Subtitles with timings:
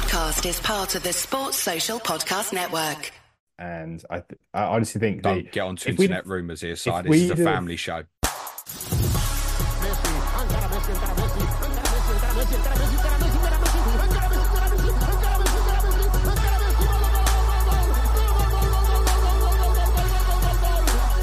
[0.00, 3.10] podcast is part of the Sports Social Podcast Network.
[3.58, 6.88] And I, th- I honestly think Don't the, get onto internet rumours here, Si.
[7.02, 8.04] This is a do- family show.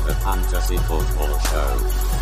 [0.05, 2.14] The Fantasy Football Show.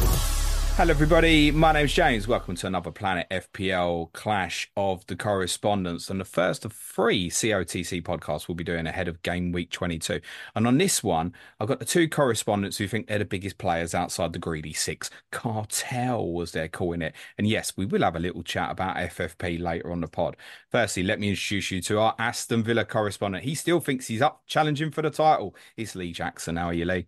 [0.76, 1.52] Hello, everybody.
[1.52, 2.28] My name's James.
[2.28, 8.02] Welcome to another Planet FPL Clash of the Correspondents, and the first of three COTC
[8.02, 10.20] podcasts we'll be doing ahead of Game Week 22.
[10.56, 13.94] And on this one, I've got the two correspondents who think they're the biggest players
[13.94, 15.12] outside the Greedy Six.
[15.32, 17.14] Cartel, as they're calling it.
[17.38, 20.38] And yes, we will have a little chat about FFP later on the pod.
[20.72, 23.44] Firstly, let me introduce you to our Aston Villa correspondent.
[23.44, 25.56] He still thinks he's up challenging for the title.
[25.78, 26.56] It's Lee Jackson.
[26.56, 27.06] How are you, Lee?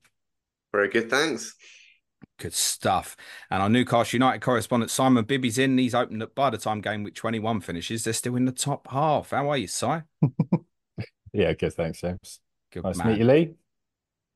[0.71, 1.55] Very good, thanks.
[2.37, 3.15] Good stuff.
[3.49, 5.77] And our Newcastle United correspondent Simon Bibby's in.
[5.77, 8.03] He's opened up by the time game week 21 finishes.
[8.03, 9.29] They're still in the top half.
[9.31, 9.85] How are you, Si?
[11.33, 11.73] yeah, good.
[11.73, 12.39] Thanks, James.
[12.71, 13.07] Good Nice man.
[13.07, 13.53] to meet you, Lee.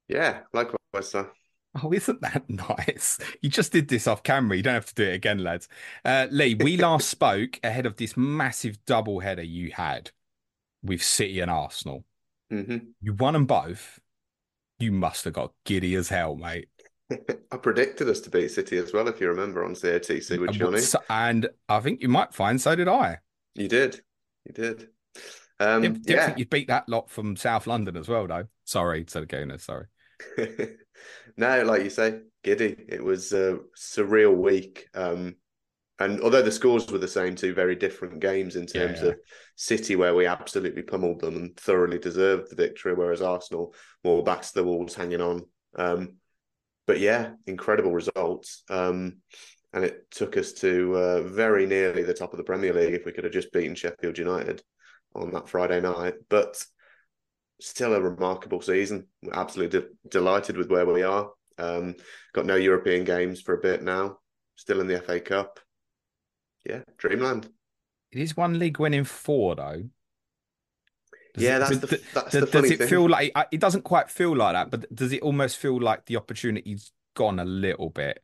[0.07, 1.29] Yeah, likewise, sir.
[1.83, 3.19] Oh, isn't that nice?
[3.41, 4.57] You just did this off camera.
[4.57, 5.67] You don't have to do it again, lads.
[6.03, 10.11] Uh, Lee, we last spoke ahead of this massive double header you had
[10.83, 12.05] with City and Arsenal.
[12.49, 13.99] hmm You won them both.
[14.79, 16.69] You must have got giddy as hell, mate.
[17.51, 20.59] I predicted us to beat City as well, if you remember on COTC with And
[20.59, 20.81] Johnny.
[21.09, 23.19] And I think you might find so did I.
[23.55, 24.01] You did,
[24.45, 24.87] you did.
[25.59, 28.45] Um, Didn't, didn't yeah, think you'd beat that lot from South London as well, though.
[28.63, 29.85] Sorry to the sorry.
[31.37, 32.75] no, like you say, giddy.
[32.87, 34.87] It was a surreal week.
[34.93, 35.35] Um,
[35.99, 39.09] and although the scores were the same, two very different games in terms Yeah.
[39.09, 39.15] of
[39.57, 44.51] City, where we absolutely pummeled them and thoroughly deserved the victory, whereas Arsenal more backs
[44.51, 45.43] to the walls, hanging on.
[45.75, 46.18] Um,
[46.89, 48.63] but yeah, incredible results.
[48.67, 49.17] Um,
[49.73, 53.05] and it took us to uh, very nearly the top of the Premier League if
[53.05, 54.63] we could have just beaten Sheffield United
[55.13, 56.15] on that Friday night.
[56.29, 56.65] But
[57.61, 59.05] still a remarkable season.
[59.21, 61.29] We're absolutely de- delighted with where we are.
[61.59, 61.93] Um,
[62.33, 64.17] got no European games for a bit now.
[64.55, 65.59] Still in the FA Cup.
[66.65, 67.51] Yeah, dreamland.
[68.11, 69.83] It is one league winning four, though.
[71.33, 72.87] Does yeah, that's does- the does- that's does, funny does it thing.
[72.87, 76.17] feel like it doesn't quite feel like that, but does it almost feel like the
[76.17, 78.23] opportunity's gone a little bit?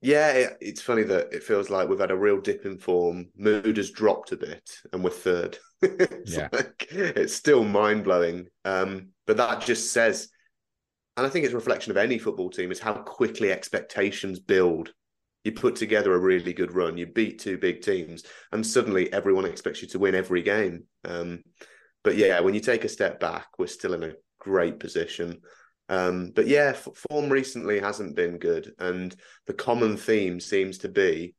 [0.00, 3.30] Yeah, it, it's funny that it feels like we've had a real dip in form.
[3.36, 5.58] Mood has dropped a bit, and we're third.
[5.82, 6.48] it's Yeah.
[6.52, 8.46] like, it's still mind blowing.
[8.64, 10.28] Um, but that just says,
[11.16, 14.92] and I think it's a reflection of any football team, is how quickly expectations build.
[15.42, 18.22] You put together a really good run, you beat two big teams,
[18.52, 20.84] and suddenly everyone expects you to win every game.
[21.04, 21.42] Um,
[22.04, 25.40] but yeah, when you take a step back, we're still in a great position.
[25.88, 29.14] Um, but yeah, f- form recently hasn't been good, and
[29.46, 31.34] the common theme seems to be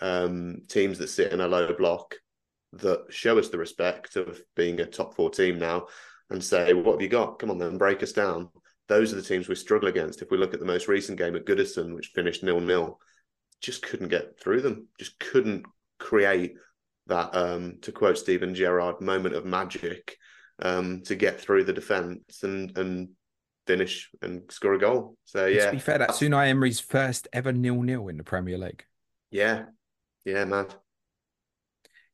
[0.00, 2.16] um, teams that sit in a low block
[2.72, 5.86] that show us the respect of being a top four team now
[6.30, 7.38] and say, What have you got?
[7.38, 8.48] Come on, then break us down.
[8.88, 10.20] Those are the teams we struggle against.
[10.20, 12.98] If we look at the most recent game at Goodison, which finished nil nil,
[13.60, 15.64] just couldn't get through them, just couldn't
[15.98, 16.54] create
[17.06, 20.16] that, um, to quote Steven Gerrard, moment of magic
[20.60, 23.08] um, to get through the defence and, and
[23.66, 25.16] finish and score a goal.
[25.24, 25.66] So, And yeah.
[25.66, 28.84] To be fair, that's Unai Emery's first ever nil-nil in the Premier League.
[29.30, 29.64] Yeah.
[30.24, 30.66] Yeah, man.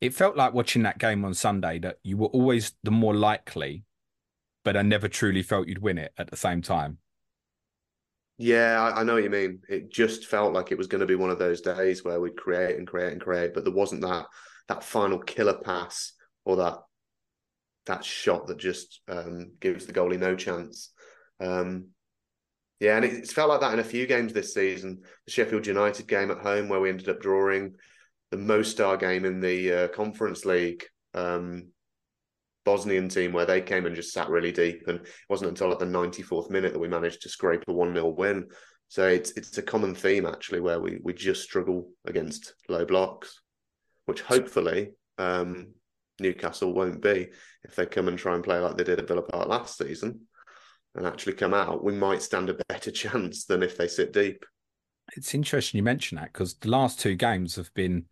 [0.01, 3.85] It felt like watching that game on Sunday that you were always the more likely,
[4.65, 6.99] but I never truly felt you'd win it at the same time.
[8.43, 9.61] Yeah, I, I know what you mean.
[9.69, 12.39] It just felt like it was going to be one of those days where we'd
[12.39, 14.25] create and create and create, but there wasn't that
[14.69, 16.15] that final killer pass
[16.47, 16.79] or that
[17.85, 20.91] that shot that just um, gives the goalie no chance.
[21.39, 21.89] Um,
[22.79, 25.03] yeah, and it, it's felt like that in a few games this season.
[25.27, 27.75] The Sheffield United game at home where we ended up drawing,
[28.31, 31.73] the Mostar game in the uh, Conference League, um,
[32.65, 35.79] Bosnian team where they came and just sat really deep, and it wasn't until at
[35.79, 38.49] the 94th minute that we managed to scrape a one 0 win.
[38.89, 43.41] So it's it's a common theme actually where we we just struggle against low blocks,
[44.07, 45.75] which hopefully um,
[46.21, 47.29] Newcastle won't be
[47.65, 50.21] if they come and try and play like they did at Villa Park last season
[50.95, 51.85] and actually come out.
[51.85, 54.45] We might stand a better chance than if they sit deep.
[55.17, 58.05] It's interesting you mention that because the last two games have been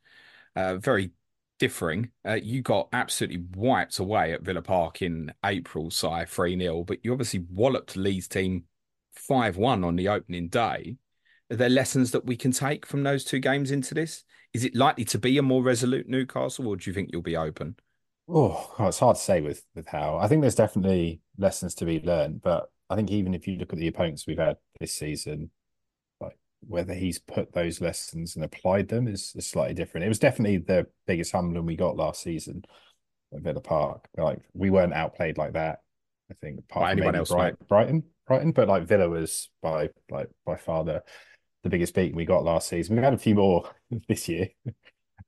[0.56, 1.10] uh, very
[1.58, 2.10] differing.
[2.26, 6.98] Uh, you got absolutely wiped away at Villa Park in April, Si 3 0, but
[7.02, 8.64] you obviously walloped Lee's team
[9.14, 10.96] 5 1 on the opening day.
[11.50, 14.24] Are there lessons that we can take from those two games into this?
[14.52, 17.36] Is it likely to be a more resolute Newcastle, or do you think you'll be
[17.36, 17.76] open?
[18.28, 20.18] Oh, it's hard to say with with how.
[20.18, 23.72] I think there's definitely lessons to be learned, but I think even if you look
[23.72, 25.50] at the opponents we've had this season,
[26.66, 30.04] whether he's put those lessons and applied them is, is slightly different.
[30.04, 32.64] It was definitely the biggest humbling we got last season.
[33.34, 34.08] at Villa Park.
[34.16, 35.80] Like we weren't outplayed like that.
[36.30, 37.68] I think apart from anyone else, Brighton, mate.
[37.68, 41.02] Brighton, Brighton, but like Villa was by like by far the
[41.62, 42.96] the biggest beat we got last season.
[42.96, 43.70] We've had a few more
[44.08, 44.48] this year.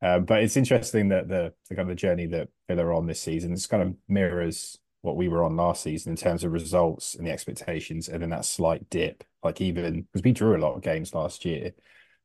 [0.02, 3.06] Um, but it's interesting that the, the kind of the journey that Villa are on
[3.06, 6.52] this season this kind of mirrors what we were on last season in terms of
[6.52, 10.58] results and the expectations, and then that slight dip, like even because we drew a
[10.58, 11.72] lot of games last year.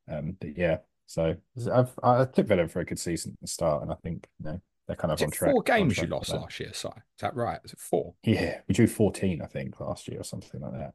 [0.10, 1.36] Um, but yeah, so
[1.72, 4.46] I've I took Villa for a good season at the start, and I think you
[4.46, 5.52] know they're kind of on track.
[5.52, 6.88] four games you track for lost last year, Si?
[6.88, 7.60] Is that right?
[7.64, 8.14] Is it four?
[8.24, 10.94] Yeah, we drew 14, I think, last year or something like that.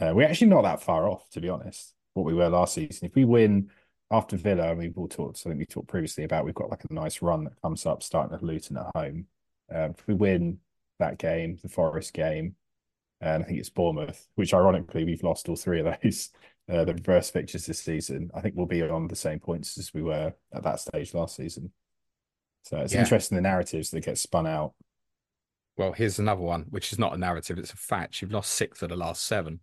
[0.00, 3.06] Uh, we're actually not that far off, to be honest, what we were last season.
[3.06, 3.70] If we win
[4.10, 6.84] after Villa, and we've all talked, I think we talked previously about we've got like
[6.88, 9.26] a nice run that comes up starting at Luton at home.
[9.74, 10.58] Um, if we win
[10.98, 12.56] that game, the Forest game,
[13.20, 16.30] and I think it's Bournemouth, which ironically we've lost all three of those,
[16.68, 18.30] uh, the reverse fixtures this season.
[18.34, 21.36] I think we'll be on the same points as we were at that stage last
[21.36, 21.72] season.
[22.62, 23.00] So it's Yeah.
[23.00, 24.74] interesting the narratives that get spun out.
[25.76, 28.20] Well, here's another one, which is not a narrative, it's a fact.
[28.20, 29.60] You've lost six of the last seven.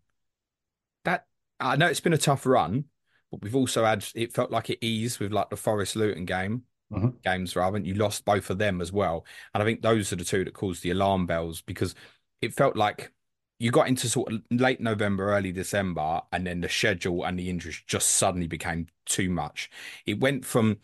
[1.03, 1.25] That
[1.59, 2.85] I know it's been a tough run,
[3.31, 6.63] but we've also had it felt like it eased with like the Forest Luton game,
[6.91, 7.21] Mhm.
[7.23, 9.25] games rather, you lost both of them as well.
[9.53, 11.95] And I think those are the two that caused the alarm bells because
[12.41, 13.11] it felt like
[13.59, 17.49] you got into sort of late November, early December, and then the schedule and the
[17.49, 19.69] injuries just suddenly became too much.
[20.05, 20.77] It went from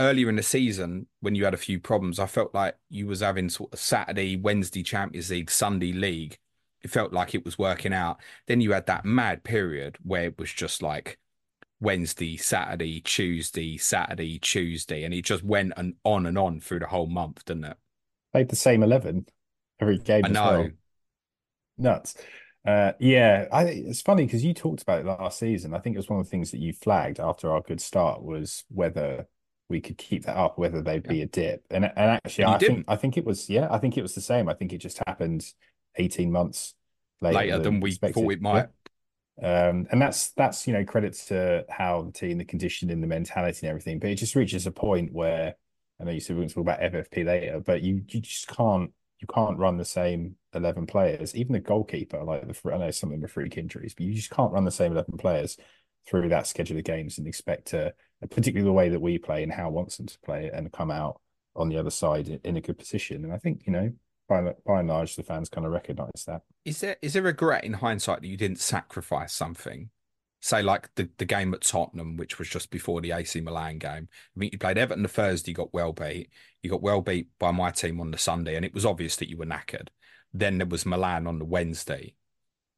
[0.00, 3.20] earlier in the season when you had a few problems, I felt like you was
[3.20, 6.38] having sort of Saturday, Wednesday Champions League, Sunday League.
[6.82, 8.20] It felt like it was working out.
[8.46, 11.18] Then you had that mad period where it was just like
[11.80, 16.86] Wednesday, Saturday, Tuesday, Saturday, Tuesday, and it just went and on and on through the
[16.86, 17.76] whole month, didn't it?
[18.32, 19.26] Played the same 11
[19.80, 20.42] every game I know.
[20.42, 20.68] well.
[21.76, 22.16] Nuts.
[22.66, 25.74] Uh, yeah, I it's funny because you talked about it last season.
[25.74, 28.22] I think it was one of the things that you flagged after our good start
[28.22, 29.26] was whether
[29.68, 31.62] we could keep that up, whether there'd be a dip.
[31.70, 32.84] And and actually, And I think didn't.
[32.88, 34.48] I think it was yeah, I think it was the same.
[34.48, 35.44] I think it just happened
[35.96, 36.74] 18 months
[37.20, 38.22] later, Later than we expected.
[38.22, 38.68] thought it might.
[39.42, 43.66] Um, and that's that's you know credit to how the team, the conditioning, the mentality,
[43.66, 43.98] and everything.
[43.98, 45.54] But it just reaches a point where
[46.00, 48.46] I know you said we're going to talk about FFP later, but you you just
[48.48, 51.34] can't you can't run the same eleven players.
[51.34, 54.14] Even the goalkeeper, like the I know some of them are freak injuries, but you
[54.14, 55.56] just can't run the same eleven players
[56.06, 57.94] through that schedule of games and expect to,
[58.30, 61.20] particularly the way that we play and Howe wants them to play and come out
[61.56, 63.24] on the other side in a good position.
[63.24, 63.92] And I think you know
[64.28, 66.42] by by and large the fans kind of recognise that.
[66.64, 69.90] Is there is there regret in hindsight that you didn't sacrifice something?
[70.40, 74.08] Say like the, the game at Tottenham, which was just before the AC Milan game.
[74.10, 76.28] I mean, you played Everton the Thursday, you got well beat.
[76.62, 79.30] You got well beat by my team on the Sunday, and it was obvious that
[79.30, 79.88] you were knackered.
[80.34, 82.14] Then there was Milan on the Wednesday.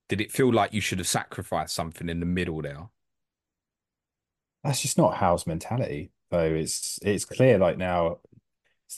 [0.08, 2.88] Did it feel like you should have sacrificed something in the middle there?
[4.66, 6.54] that's just not Howe's mentality, though.
[6.54, 8.18] It's it's clear like now.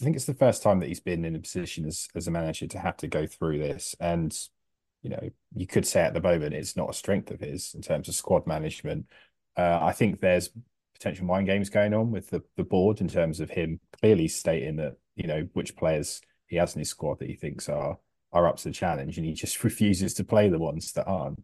[0.01, 2.31] I think it's the first time that he's been in a position as as a
[2.31, 4.37] manager to have to go through this, and
[5.03, 7.83] you know you could say at the moment it's not a strength of his in
[7.83, 9.07] terms of squad management.
[9.57, 10.51] Uh, I think there's
[10.95, 14.77] potential mind games going on with the the board in terms of him clearly stating
[14.77, 17.99] that you know which players he has in his squad that he thinks are
[18.33, 21.43] are up to the challenge, and he just refuses to play the ones that aren't.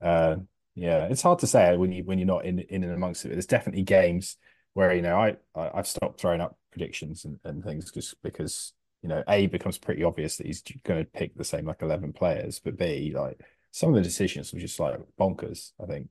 [0.00, 0.36] Uh,
[0.74, 3.30] yeah, it's hard to say when you when you're not in in and amongst it.
[3.30, 4.36] There's definitely games
[4.74, 8.74] where you know I, I I've stopped throwing up predictions and, and things just because
[9.02, 12.12] you know a becomes pretty obvious that he's going to pick the same like eleven
[12.12, 13.40] players, but b like
[13.70, 15.72] some of the decisions were just like bonkers.
[15.82, 16.08] I think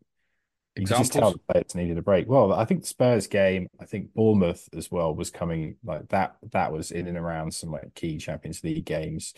[0.76, 1.34] you just tell Examples?
[1.34, 2.28] the players needed a break.
[2.28, 6.36] Well, I think the Spurs game, I think Bournemouth as well was coming like that.
[6.52, 9.34] That was in and around some like key Champions League games.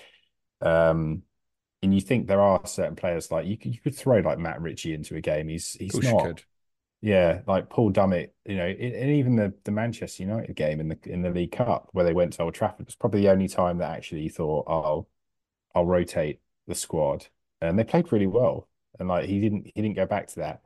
[0.62, 1.24] Um,
[1.84, 4.62] and you think there are certain players like you could you could throw like Matt
[4.62, 5.48] Ritchie into a game.
[5.48, 6.44] He's he's not could.
[7.02, 10.98] Yeah, like Paul Dummett, you know, and even the the Manchester United game in the
[11.06, 13.78] in the League Cup where they went to Old Trafford was probably the only time
[13.78, 15.08] that actually thought, oh,
[15.76, 17.28] I'll rotate the squad,
[17.62, 18.68] and they played really well,
[19.00, 20.62] and like he didn't he didn't go back to that,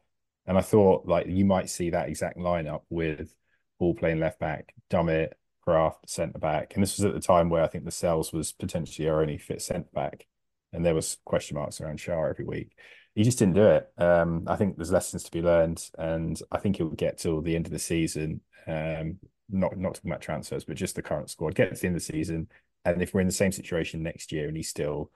[0.48, 3.34] and I thought like you might see that exact lineup with
[3.78, 5.34] Paul playing left back, Dummett,
[5.68, 9.10] Krafth centre back, and this was at the time where I think Lascelles was potentially
[9.10, 10.28] our only fit centre back,
[10.72, 12.72] and there was question marks around Schär every week
[13.16, 13.92] he just didn't do it.
[13.98, 17.56] Um, I think there's lessons to be learned, and I think he'll get till the
[17.56, 18.42] end of the season.
[18.68, 21.56] Um, not not talking about transfers, but just the current squad.
[21.56, 22.48] Get to the end of the season,
[22.86, 25.12] and if we're in the same situation next year and he's still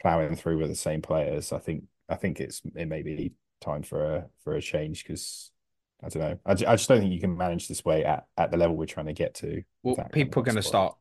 [0.00, 3.82] plowing through with the same players, I think I think it's it may be time
[3.82, 5.50] for a for a change because
[6.02, 6.38] I don't know.
[6.46, 8.86] I, I just don't think you can manage this way at, at the level we're
[8.86, 9.62] trying to get to.
[9.82, 10.96] Well, people are going to start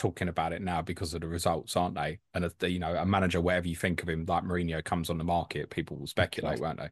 [0.00, 2.18] talking about it now because of the results, aren't they?
[2.34, 5.24] And you know, a manager, whatever you think of him, like Mourinho comes on the
[5.24, 6.88] market, people will speculate, won't they?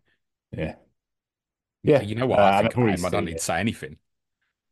[0.53, 0.77] Yeah,
[1.83, 2.01] yeah.
[2.01, 3.05] You know what Uh, I think about him.
[3.05, 3.39] I don't need it.
[3.39, 3.99] to say anything.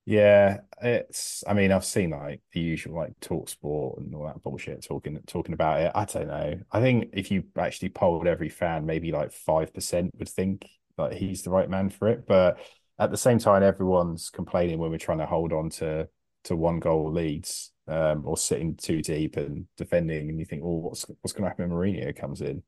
[0.04, 1.42] Yeah, it's.
[1.48, 5.18] I mean, I've seen like the usual like talk sport and all that bullshit talking
[5.26, 5.90] talking about it.
[5.94, 6.60] I don't know.
[6.70, 11.14] I think if you actually polled every fan, maybe like five percent would think like
[11.14, 12.24] he's the right man for it.
[12.26, 12.58] But
[12.98, 16.08] at the same time, everyone's complaining when we're trying to hold on to
[16.44, 20.80] to one goal leads um, or sitting too deep and defending, and you think, well,
[20.80, 22.62] what's what's going to happen when Mourinho comes in?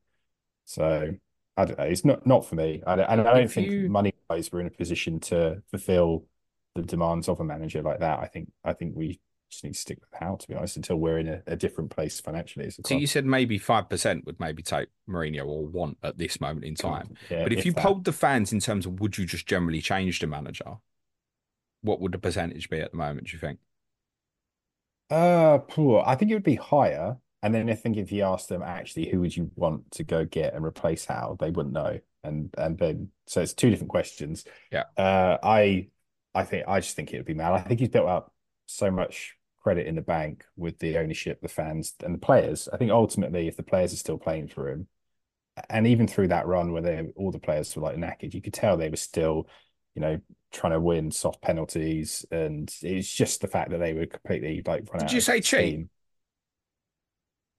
[0.65, 1.11] So
[1.57, 1.85] I don't know.
[1.85, 2.81] It's not not for me.
[2.85, 5.61] I don't, and I don't If think you- money wise we're in a position to
[5.71, 6.25] fulfill
[6.75, 8.19] the demands of a manager like that.
[8.19, 9.19] I think I think we
[9.51, 11.89] just need to stick with Howe, to be honest, until we're in a, a different
[11.89, 16.19] place financially So you said maybe five percent would maybe take Mourinho or want at
[16.19, 17.15] this moment in time.
[17.31, 17.83] Yeah, But if, you that.
[17.83, 20.75] polled the fans in terms of would you just generally change the manager,
[21.81, 23.25] what would the percentage be at the moment?
[23.27, 23.57] Do you think?
[25.09, 26.03] Uh, poor.
[26.05, 27.17] I think it would be higher.
[27.41, 30.25] And then I think if you asked them actually who would you want to go
[30.25, 31.99] get and replace Howe, they wouldn't know.
[32.23, 34.43] And and then so it's two different questions.
[34.71, 34.83] Yeah.
[34.97, 35.87] Uh, I
[36.35, 37.53] I think I just think it would be Mal.
[37.53, 38.33] I think he's built up
[38.65, 42.67] so much credit in the bank with the ownership, the fans, and the players.
[42.71, 44.87] I think ultimately, if the players are still playing for him,
[45.69, 48.53] and even through that run where they all the players were like knackered, you could
[48.53, 49.47] tell they were still,
[49.95, 50.19] you know,
[50.51, 54.87] trying to win soft penalties, and it's just the fact that they were completely like
[54.91, 55.87] run Did out you say cheat?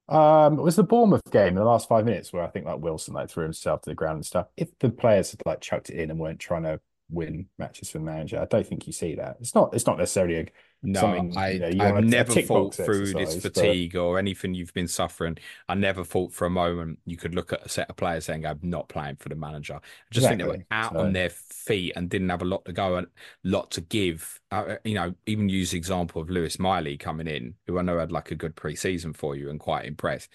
[0.09, 2.81] Um, it was the Bournemouth game in the last five minutes where I think like
[2.81, 4.49] Wilson like threw himself to the ground and stuff.
[4.57, 7.99] If the players had like chucked it in and weren't trying to win matches for
[7.99, 9.37] the manager, I don't think you see that.
[9.41, 9.73] It's not.
[9.73, 10.47] It's not necessarily a
[10.83, 13.55] No, something, I, you know, I've want a- a never thought through this exercise, but-
[13.55, 15.37] fatigue or anything you've been suffering.
[15.69, 18.47] I never thought for a moment you could look at a set of players saying,
[18.47, 19.75] I'm not playing for the manager.
[19.75, 22.65] I just think they were out So- on their feet and didn't have a lot
[22.65, 23.09] to go and
[23.45, 24.41] lot to give.
[24.51, 27.99] Uh, you know, even use the example of Lewis Miley coming in, who I know
[27.99, 30.31] had like a good pre-season for you and quite impressed.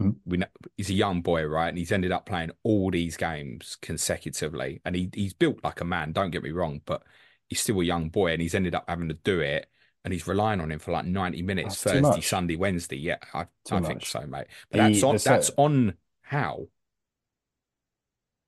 [0.00, 0.16] Mhm.
[0.24, 0.46] We know
[0.78, 1.68] he's a young boy, right?
[1.68, 4.80] And he's ended up playing all these games consecutively.
[4.86, 7.02] And he he's built like a man, don't get me wrong, but
[7.50, 9.68] he's still a young boy and he's ended up having to do it
[10.04, 12.20] and he's relying on him for like 90 minutes That's Thursday.
[12.20, 12.96] Sunday, Wednesday.
[12.96, 14.46] Yeah, I, I think so, mate.
[14.70, 16.68] But The- that's on that's set- on Howe?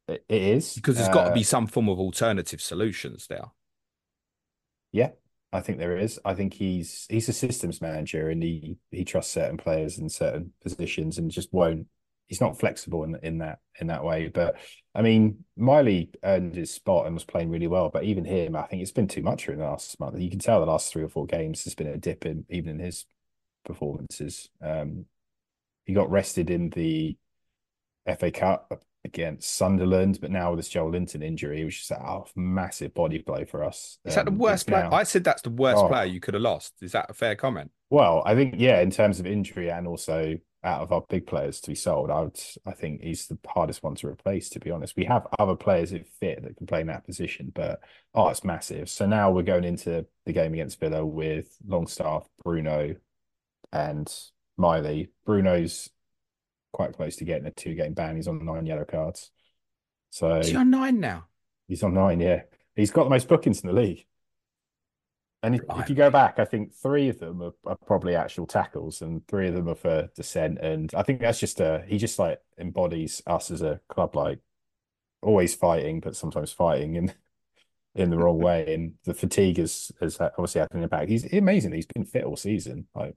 [0.09, 3.47] It, is Because there's got to Uh, be some form of alternative solutions there.
[4.93, 5.13] Yeah,
[5.53, 6.21] I think there is.
[6.25, 10.53] I think he's he's a systems manager and he he trusts certain players in certain
[10.63, 11.87] positions and just won't.
[12.27, 14.29] He's not flexible in in that in that way.
[14.29, 14.57] But
[14.95, 17.91] I mean, Miley earned his spot and was playing really well.
[17.91, 20.19] But even him, I think it's been too much for him the last month.
[20.19, 22.71] You can tell the last three or four games has been a dip in even
[22.71, 23.05] in his
[23.65, 24.49] performances.
[24.63, 25.07] Um,
[25.85, 27.17] he got rested in the
[28.19, 32.95] FA Cup against Sunderland, but now with this Joelinton injury, was just a oh, massive
[32.95, 33.99] body blow for us.
[34.07, 34.85] Is that the Um, worst player?
[34.85, 35.89] now- I said that's the worst Oh.
[35.89, 36.73] player you could have lost.
[36.81, 37.71] Is that a fair comment?
[37.91, 41.61] Well, I think yeah, in terms of injury and also out of our big players
[41.61, 44.49] to be sold, I would I think he's the hardest one to replace.
[44.51, 47.53] To be honest, we have other players that fit that can play in that position,
[47.55, 47.81] but
[48.15, 48.89] oh, it's massive.
[48.89, 52.97] So now we're going into the game against Villa with Longstaff, Bruno,
[53.73, 54.13] and
[54.57, 55.11] Miley.
[55.27, 55.91] Bruno's
[56.73, 58.17] quite close to getting a two-game ban.
[58.17, 59.31] He's on nine yellow cards,
[60.11, 61.27] so he's on nine now?
[61.69, 62.43] He's on nine, yeah.
[62.75, 64.07] He's got the most bookings in the league.
[65.45, 68.47] And if, if you go back, I think three of them are, are probably actual
[68.47, 70.59] tackles and three of them are for dissent.
[70.59, 74.39] And I think that's just a, he just like embodies us as a club, like
[75.21, 77.13] always fighting, but sometimes fighting in
[77.95, 78.73] in the wrong way.
[78.73, 81.11] And the fatigue has, has obviously had an impact.
[81.11, 81.73] He's amazing.
[81.73, 83.15] He's been fit all season, like,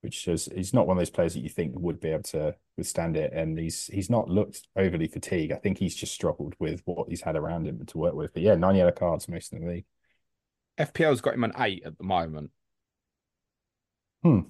[0.00, 2.56] which is, he's not one of those players that you think would be able to
[2.78, 3.34] withstand it.
[3.34, 5.52] And he's, he's not looked overly fatigued.
[5.52, 8.32] I think he's just struggled with what he's had around him to work with.
[8.32, 9.84] But yeah, nine yellow cards most in the league.
[10.78, 12.50] FPL's got him an eight at the moment.
[14.22, 14.40] Hmm.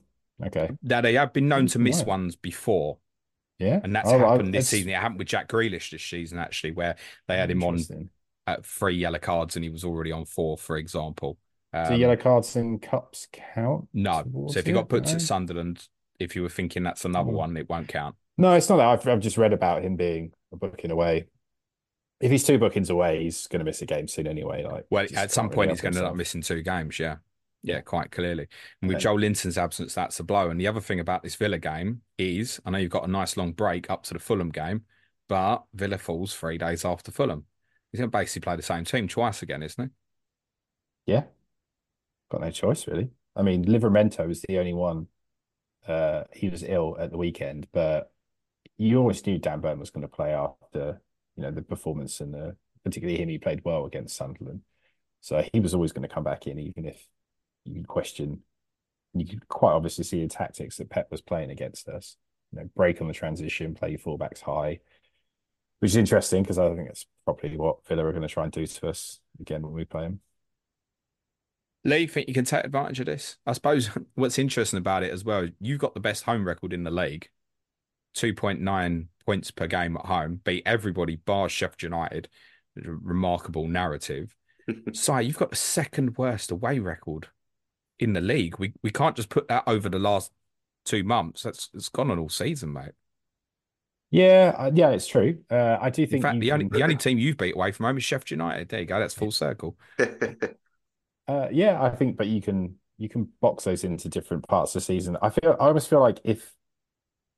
[0.45, 0.71] Okay.
[0.83, 2.07] Now they have been known to miss Right.
[2.09, 2.99] ones before,
[3.59, 3.81] Yeah.
[3.83, 4.91] and that's Oh, I- happened this it's season.
[4.91, 6.97] It happened with Jack Grealish this season, actually, where
[7.29, 7.79] they had him on
[8.47, 11.39] at three yellow cards and he was already on four, for example.
[11.73, 13.89] Do Um, yellow cards in cups count?
[13.93, 14.49] no.
[14.51, 15.13] So if you got put No?
[15.13, 15.89] at Sunderland,
[16.21, 17.35] if you were thinking that's another Oh.
[17.37, 18.17] one, it won't count.
[18.39, 18.87] No, it's not that.
[18.87, 21.27] I've, I've just read about him being a booking away.
[22.21, 24.65] If he's two bookings away, he's going to miss a game soon anyway.
[24.65, 26.99] Like, Well, at some point, really he's going to end up missing two games.
[26.99, 27.17] Yeah.
[27.63, 28.47] Yeah, quite clearly.
[28.83, 29.07] And with Okay.
[29.07, 30.51] Joelinton's absence, that's a blow.
[30.51, 33.39] And the other thing about this Villa game is I know you've got a nice
[33.39, 34.83] long break up to the Fulham game,
[35.29, 37.47] but Villa falls three days after Fulham.
[37.91, 39.83] He's going to basically play the same team twice again, isn't
[41.07, 41.13] he?
[41.13, 41.25] Yeah.
[42.31, 43.11] Got no choice, really.
[43.35, 45.07] I mean, Livramento was the only one.
[45.87, 48.13] Uh, he was ill at the weekend, but
[48.77, 51.01] you always knew Dan Burn was going to play after,
[51.37, 54.61] you know, the performance and particularly him, he played well against Sunderland.
[55.21, 57.07] So he was always going to come back in, even if
[57.65, 58.43] you could question,
[59.15, 62.17] you could quite obviously see the tactics that Pep was playing against us.
[62.53, 64.81] You know, break on the transition, play your fullbacks high,
[65.81, 68.53] which is interesting because I think it's probably what Villa are going to try and
[68.53, 70.21] do to us again when we play them.
[71.85, 73.37] Lee, you think you can take advantage of this?
[73.47, 76.85] I suppose what's interesting about it as well, you've got the best home record in
[76.85, 77.29] the league,
[78.15, 82.29] 2.9 points per game at home, beat everybody bar Sheffield United.
[82.77, 84.35] Remarkable narrative.
[84.93, 87.29] so you've got the second worst away record
[87.99, 88.59] in the league.
[88.59, 90.33] We we can't just put that over the last
[90.85, 91.43] two months.
[91.43, 92.93] That's it's gone on all season, mate.
[94.11, 95.39] Yeah, uh, yeah, it's true.
[95.51, 97.87] Uh, I do In think fact, the only the only team you've beat away from
[97.87, 98.69] home is Sheffield United.
[98.69, 98.99] There you go.
[98.99, 99.77] That's full circle.
[101.27, 104.83] Uh, yeah, I think, but you can you can box those into different parts of
[104.83, 105.17] the season.
[105.23, 106.53] I feel I almost feel like if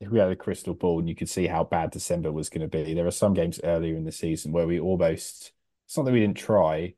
[0.01, 2.69] if we had a crystal ball and you could see how bad December was going
[2.69, 5.53] to be, there are some games earlier in the season where we almost
[5.87, 6.95] it's not that we didn't try,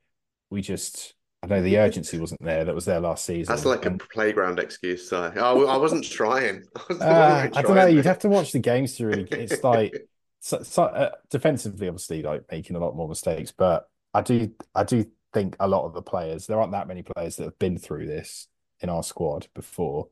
[0.50, 3.54] we just I know the urgency wasn't there that was there last season.
[3.54, 5.08] That's like a playground excuse.
[5.08, 6.64] So oh, I wasn't trying.
[6.76, 7.86] I, wasn't uh, really I don't know.
[7.86, 9.28] You'd have to watch the games to really.
[9.30, 10.08] It's like
[10.40, 14.84] so, so, uh, defensively, obviously, like making a lot more mistakes, but I do I
[14.84, 17.78] do think a lot of the players there aren't that many players that have been
[17.78, 18.48] through this
[18.80, 20.08] in our squad before,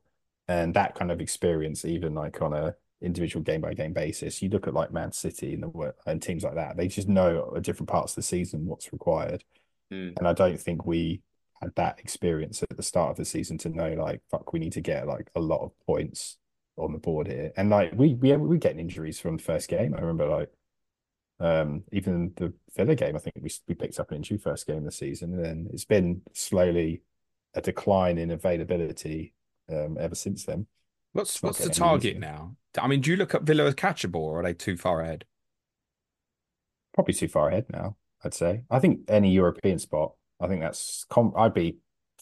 [0.48, 4.48] and that kind of experience, even like on a individual game by game basis, you
[4.48, 7.62] look at like Man City and the and teams like that, they just know at
[7.62, 9.44] different parts of the season what's required,
[9.90, 10.10] Hmm.
[10.16, 11.22] and I don't think we
[11.62, 14.72] had that experience at the start of the season to know like fuck, we need
[14.72, 16.38] to get like a lot of points
[16.76, 17.52] on the board here.
[17.56, 19.94] And like we we we getting injuries from the first game.
[19.94, 20.50] I remember like
[21.38, 24.78] um even the Villa game, I think we we picked up an injury first game
[24.78, 27.02] of the season, and then it's been slowly
[27.54, 29.34] a decline in availability
[29.70, 30.66] um ever since then.
[31.12, 32.20] What's what's the target easier.
[32.20, 32.56] now?
[32.78, 35.24] I mean, do you look at Villa as catchable, or are they too far ahead?
[36.94, 38.62] Probably too far ahead now, I'd say.
[38.70, 41.78] I think any European spot, I think that's com I'd be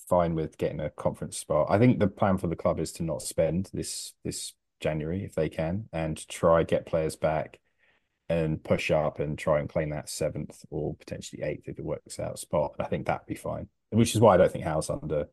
[0.09, 1.69] fine with getting a conference spot.
[1.71, 5.35] I think the plan for the club is to not spend this this January if
[5.35, 7.59] they can and try get players back
[8.29, 12.19] and push up and try and claim that seventh or potentially eighth if it works
[12.19, 12.75] out spot.
[12.79, 13.69] I think that'd be fine.
[13.91, 15.29] Which is why I don't think Howe's under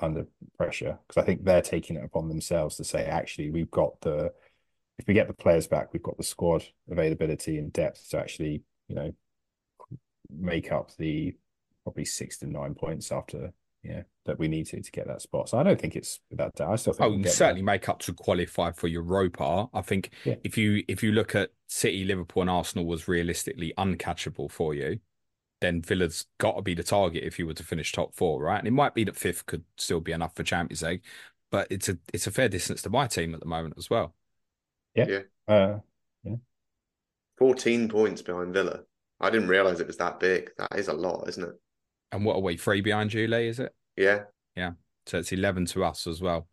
[0.00, 4.00] under pressure because I think they're taking it upon themselves to say actually we've got
[4.00, 4.32] the
[4.98, 8.62] if we get the players back, we've got the squad availability and depth to actually,
[8.88, 9.12] you know,
[10.30, 11.34] make up the
[11.82, 13.52] probably six to nine points after,
[13.82, 15.48] yeah, that we need to to get that spot.
[15.48, 16.72] So I don't think it's without doubt.
[16.72, 19.66] I still think Oh, we'll you get can certainly make up to qualify for Europa.
[19.74, 20.36] I think Yeah.
[20.44, 25.00] if you if you look at City, Liverpool, and Arsenal was realistically uncatchable for you,
[25.64, 28.58] then Villa's got to be the target if you were to finish top four, right?
[28.58, 31.02] And it might be that fifth could still be enough for Champions League,
[31.50, 34.14] but it's a it's a fair distance to my team at the moment as well.
[34.94, 35.78] Yeah, Uh,
[37.38, 38.80] 14 points behind Villa.
[39.20, 40.50] I didn't realize it was that big.
[40.58, 41.54] That is a lot, isn't it?
[42.12, 43.48] And what are we three behind you, Lee?
[43.48, 43.74] Is it?
[43.96, 44.24] Yeah,
[44.56, 44.72] yeah.
[45.06, 46.46] So it's eleven to us as well,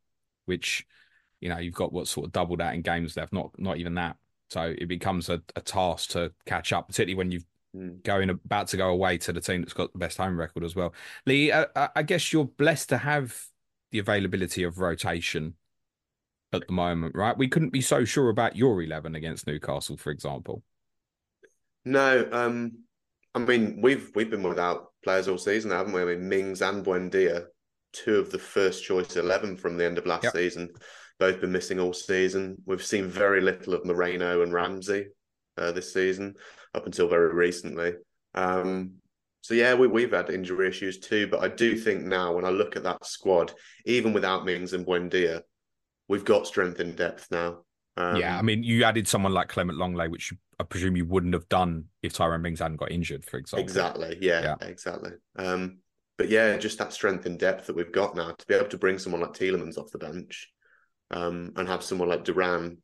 [0.45, 0.85] which
[1.39, 3.95] you know you've got what sort of double that in games left, not not even
[3.95, 4.17] that.
[4.49, 8.03] So it becomes a, a task to catch up, particularly when you've Mm.
[8.03, 10.75] going about to go away to the team that's got the best home record as
[10.75, 10.93] well.
[11.25, 13.41] Lee, uh, I I guess you're blessed to have
[13.91, 15.53] the availability of rotation
[16.51, 17.37] at the moment, right?
[17.37, 20.63] We couldn't be so sure about your eleven against Newcastle, for example.
[21.85, 22.79] No, um,
[23.33, 26.01] I mean we've we've been without players all season, haven't we?
[26.01, 27.45] I mean Mings and Buendia,
[27.93, 30.33] two of the first choice eleven from the end of last Yep.
[30.33, 30.69] season,
[31.19, 32.57] both been missing all season.
[32.65, 35.07] We've seen very little of Moreno and Ramsey
[35.57, 36.35] uh, this season,
[36.73, 37.93] up until very recently.
[38.33, 38.93] Um,
[39.41, 42.49] so yeah, we we've had injury issues too, but I do think now when I
[42.49, 43.53] look at that squad,
[43.85, 45.41] even without Mings and Buendia,
[46.07, 47.63] we've got strength in depth now.
[47.97, 51.05] Um, yeah, I mean, you added someone like Clement Lenglet, which you, I presume you
[51.05, 53.63] wouldn't have done if Tyrone Mings hadn't got injured, for example.
[53.63, 54.17] Exactly.
[54.21, 54.55] Yeah, Yeah.
[54.67, 55.11] exactly.
[55.35, 55.79] Um,
[56.17, 58.77] but yeah, just that strength and depth that we've got now to be able to
[58.77, 60.49] bring someone like Tielemans off the bench,
[61.09, 62.77] um, and have someone like Duran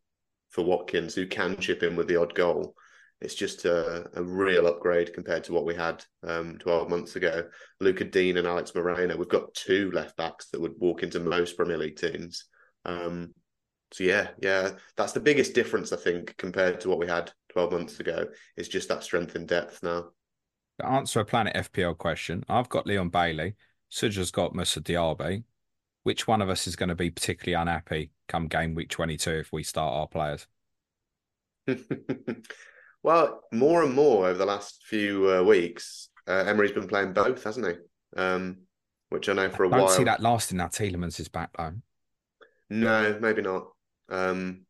[0.50, 2.76] for Watkins who can chip in with the odd goal.
[3.20, 7.48] It's just a, a real upgrade compared to what we had um, 12 months ago.
[7.80, 9.18] Lucas Digne and Alex Moreno.
[9.18, 12.46] We've got two left backs that would walk into most Premier League teams.
[12.86, 13.34] Um,
[13.92, 17.72] so yeah, yeah, that's the biggest difference I think compared to what we had 12
[17.72, 18.28] months ago.
[18.56, 20.10] Is just that strength and depth now.
[20.80, 23.56] To answer a Planet FPL question, I've got Leon Bailey.
[23.90, 25.44] Suja's got Moussa Diaby.
[26.04, 29.52] Which one of us is going to be particularly unhappy come game week 22 if
[29.52, 30.48] we start our players?
[33.04, 37.44] well, more and more over the last few uh, weeks, uh, Emery's been playing both,
[37.44, 38.20] hasn't he?
[38.20, 38.58] Um,
[39.10, 39.90] which I know for a I don't while.
[39.90, 40.68] see that lasting now.
[40.68, 41.74] Tielemans is back though.
[42.70, 43.70] No, maybe not.
[44.10, 44.66] Um,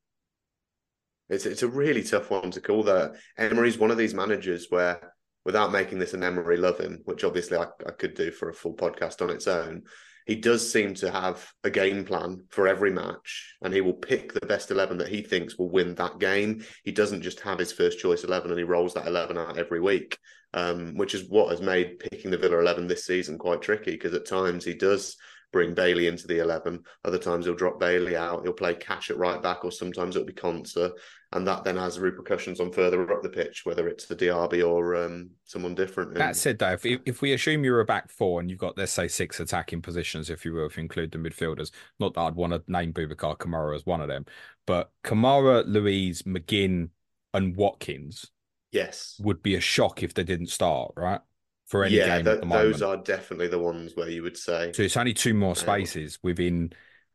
[1.29, 2.83] it's it's a really tough one to call.
[2.83, 5.13] That Emery's one of these managers where,
[5.45, 8.53] without making this an Emery love him, which obviously I, I could do for a
[8.53, 9.83] full podcast on its own,
[10.27, 14.33] he does seem to have a game plan for every match, and he will pick
[14.33, 16.63] the best eleven that he thinks will win that game.
[16.83, 19.79] He doesn't just have his first choice eleven and he rolls that eleven out every
[19.79, 20.17] week,
[20.53, 24.13] um, which is what has made picking the Villa eleven this season quite tricky because
[24.13, 25.15] at times he does
[25.53, 26.83] bring Bailey into the 11.
[27.05, 28.43] Other times he'll drop Bailey out.
[28.43, 30.91] He'll play Cash at right back, or sometimes it'll be Konsa.
[31.33, 34.95] And that then has repercussions on further up the pitch, whether it's the Diaby or
[34.95, 36.15] um, someone different.
[36.15, 38.93] That said, though, if, if we assume you're a back four and you've got, let's
[38.93, 42.35] say, six attacking positions, if you will, if you include the midfielders, not that I'd
[42.35, 44.25] want to name Boubacar Kamara as one of them,
[44.65, 46.89] but Kamara, Luiz, McGinn,
[47.33, 48.31] and Watkins
[48.71, 51.19] yes, would be a shock if they didn't start, right?
[51.67, 52.71] for any yeah, game th- at the moment.
[52.71, 54.71] those are definitely the ones where you would say.
[54.73, 56.71] So it's only two more spaces within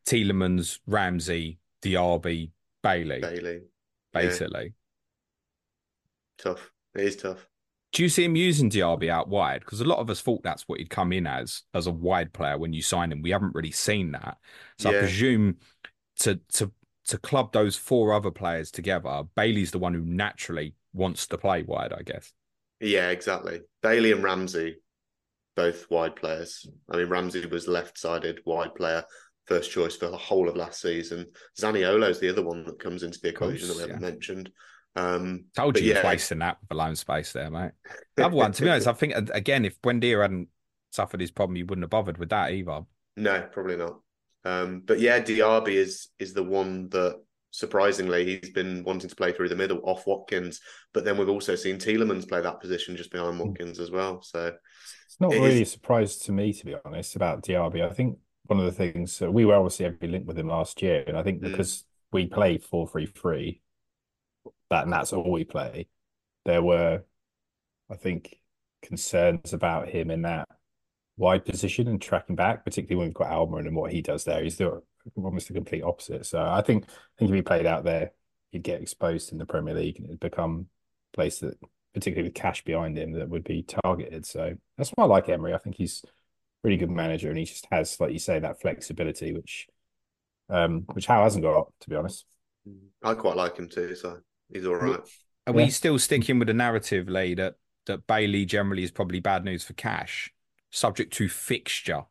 [0.06, 2.50] Tielemans, Ramsey, Diaby,
[2.82, 3.60] Bailey, Bailey.
[4.12, 4.72] Basically.
[6.38, 6.52] Yeah.
[6.52, 6.70] Tough.
[6.94, 7.46] It is tough.
[7.92, 9.60] Do you see him using Diaby out wide?
[9.60, 12.32] Because a lot of us thought that's what he'd come in as, as a wide
[12.32, 13.20] player when you sign him.
[13.20, 14.38] We haven't really seen that.
[14.78, 14.96] So Yeah.
[14.96, 15.56] I presume
[16.20, 16.72] to to
[17.08, 21.62] to club those four other players together, Bailey's the one who naturally wants to play
[21.62, 22.32] wide, I guess.
[22.80, 23.60] Yeah, exactly.
[23.82, 24.76] Bailey and Ramsey,
[25.56, 26.66] both wide players.
[26.90, 29.04] I mean, Ramsey was left-sided wide player,
[29.46, 31.26] first choice for the whole of last season.
[31.58, 34.10] Zaniolo's the other one that comes into the equation that we haven't yeah.
[34.10, 34.50] mentioned.
[34.94, 37.72] Um, Told but you you're yeah, wasting that with alone space there, mate.
[38.16, 40.48] The other one, to be honest, I think again, if Buendia hadn't
[40.90, 42.82] suffered his problem, you wouldn't have bothered with that either.
[43.16, 44.00] No, probably not.
[44.44, 47.20] Um, but yeah, Diaby is is the one that
[47.52, 50.60] surprisingly he's been wanting to play through the middle off Watkins.
[50.92, 54.22] But then we've also seen Tielemans play that position just behind Watkins as well.
[54.22, 54.52] So
[55.06, 57.82] It's not It really is- a surprise to me, to be honest, about Diaby.
[57.82, 60.82] I think one of the things so we were obviously every link with him last
[60.82, 61.50] year, and I think Mm.
[61.50, 63.62] because we play four three three,
[64.70, 65.88] that and that's all we play.
[66.44, 67.04] There were,
[67.90, 68.38] I think,
[68.82, 70.48] concerns about him in that
[71.16, 74.42] wide position and tracking back, particularly when we've got Almiron and what he does there.
[74.42, 74.82] He's the
[75.16, 76.26] almost the complete opposite.
[76.26, 78.12] So I think I think if he played out there,
[78.50, 80.66] he'd get exposed in the Premier League and it'd become
[81.12, 81.58] a place that,
[81.94, 84.26] particularly with Cash behind him, that would be targeted.
[84.26, 85.54] So that's why I like Emery.
[85.54, 86.04] I think he's
[86.62, 89.66] really good manager and he just has, like you say, that flexibility, which
[90.48, 92.24] um which Howe hasn't got, to be honest.
[93.02, 93.94] I quite like him too.
[93.94, 94.18] So
[94.52, 95.00] he's all right.
[95.46, 95.64] Are Yeah.
[95.64, 97.54] we still sticking with the narrative, Lee, that,
[97.86, 100.32] that Bailey generally is probably bad news for Cash,
[100.70, 102.02] subject to fixture?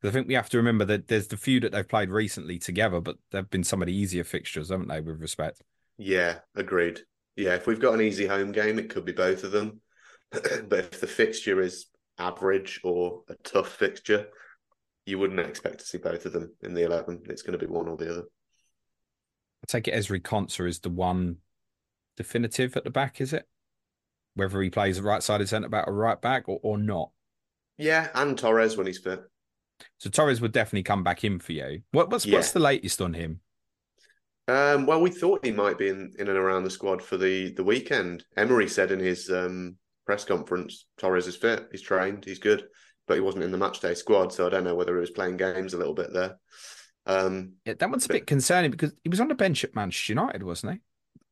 [0.00, 2.58] Because I think we have to remember that there's the few that they've played recently
[2.58, 5.60] together, but they've been some of the easier fixtures, haven't they, with respect?
[5.98, 7.00] Yeah, agreed.
[7.36, 9.82] Yeah, if we've got an easy home game, it could be both of them.
[10.30, 11.86] but if the fixture is
[12.20, 14.28] average or a tough fixture,
[15.06, 17.22] you wouldn't expect to see both of them in the 11.
[17.28, 18.22] It's going to be one or the other.
[18.22, 21.36] I take it Ezri Konsa is the one
[22.16, 23.46] definitive at the back, is it?
[24.34, 27.10] Whether he plays right sided centre back or right back or, or not.
[27.76, 29.22] Yeah, and Torres when he's fit.
[29.98, 31.82] So Torres would definitely come back in for you.
[31.92, 32.36] What, what's Yeah.
[32.36, 33.40] what's the latest on him?
[34.48, 37.52] Um, well, we thought he might be in, in and around the squad for the,
[37.52, 38.24] the weekend.
[38.36, 39.76] Emery said in his um,
[40.10, 42.64] press conference, Torres is fit, he's trained, he's good,
[43.06, 45.36] but he wasn't in the matchday squad, so I don't know whether he was playing
[45.36, 46.36] games a little bit there.
[47.06, 50.14] Um, Yeah, that one's a bit concerning because he was on the bench at Manchester
[50.14, 50.78] United, wasn't he?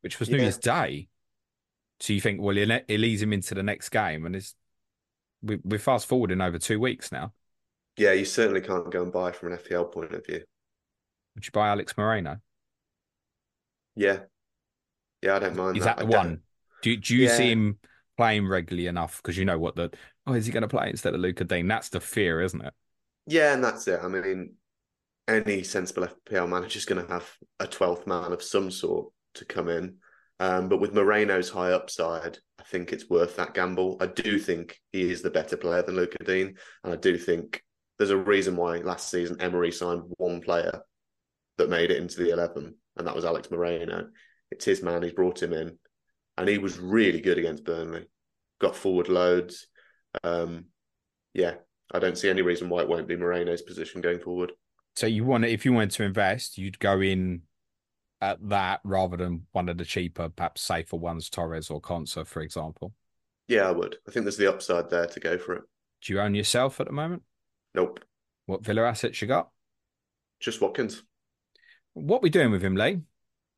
[0.03, 0.43] Which was New Yeah.
[0.45, 1.09] Year's Day.
[1.99, 4.55] So you think, well, he'll, he'll him into the next game, and it's
[5.43, 7.33] we, we're fast forwarding over two weeks now.
[7.97, 10.45] yeah, you certainly can't go and buy from an FPL point of view.
[11.35, 12.37] Would you buy Alex Moreno?
[13.97, 14.21] Yeah.
[15.21, 15.97] Yeah, I don't mind Is that.
[15.97, 16.43] that the one?
[16.83, 17.81] Do do you see him
[18.18, 19.22] playing regularly enough?
[19.22, 19.90] Because you know what the
[20.26, 21.66] oh, is he going to play instead of Lucas Digne?
[21.66, 22.74] That's the fear, isn't it?
[23.26, 24.00] Yeah, and that's it.
[24.02, 24.54] I mean,
[25.26, 29.46] any sensible FPL manager is going to have a 12th man of some sort to
[29.46, 29.96] come in.
[30.40, 33.96] Um, but with Moreno's high upside, I think it's worth that gamble.
[34.00, 36.54] I do think he is the better player than Lucas Digne.
[36.85, 37.62] And I do think
[37.98, 40.83] there's a reason why last season Emery signed one player
[41.59, 44.09] that made it into the 11, and that was Alex Moreno.
[44.50, 45.02] It's his man.
[45.02, 45.78] He's brought him in.
[46.38, 48.07] And he was really good against Burnley.
[48.61, 49.66] Got forward loads.
[50.22, 50.66] Um,
[51.35, 51.55] yeah,
[51.92, 54.53] I don't see any reason why it won't be Moreno's position going forward.
[54.96, 57.42] So you want if you wanted to invest, you'd go in
[58.20, 62.40] at that rather than one of the cheaper, perhaps safer ones, Torres or Konsa, for
[62.40, 62.92] example.
[63.48, 63.96] Yeah, I would.
[64.07, 65.62] I think there's the upside there to go for it.
[66.03, 67.22] Do you own yourself at the moment?
[67.74, 68.01] Nope,
[68.46, 69.51] What Villa assets you got?
[70.40, 71.03] just Watkins.
[71.94, 73.01] What we doing with him, Lee?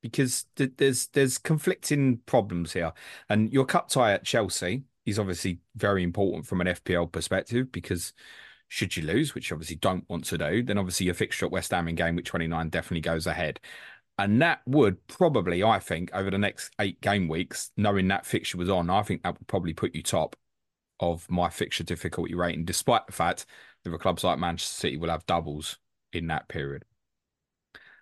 [0.02, 2.92] Because th- there's there's conflicting problems here,
[3.28, 8.12] and your cup tie at Chelsea is obviously very important from an FPL perspective because
[8.68, 11.52] should you lose, which you obviously don't want to do, then obviously your fixture at
[11.52, 13.58] West Ham in game week 29 definitely goes ahead.
[14.16, 18.58] And that would probably, I think, over the next eight game weeks, knowing that fixture
[18.58, 20.36] was on, I think that would probably put you top
[21.00, 23.46] of my fixture difficulty rating, despite the fact
[23.82, 25.78] that are clubs like Manchester City will have doubles
[26.12, 26.84] in that period.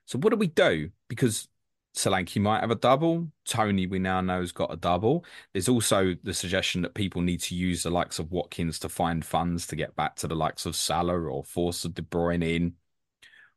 [0.06, 0.90] So what do we do?
[1.08, 1.48] Because
[1.94, 3.28] Solanke might have a double.
[3.44, 5.24] Toney, we now know, has got a double.
[5.52, 9.24] There's also the suggestion that people need to use the likes of Watkins to find
[9.24, 12.74] funds to get back to the likes of Salah or force of De Bruyne in.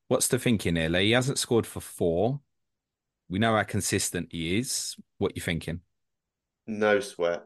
[0.07, 1.05] What's the thinking here, Lee?
[1.05, 2.41] He hasn't scored for four.
[3.29, 4.95] We know how consistent he is.
[5.19, 5.81] What you thinking?
[6.67, 7.45] No sweat.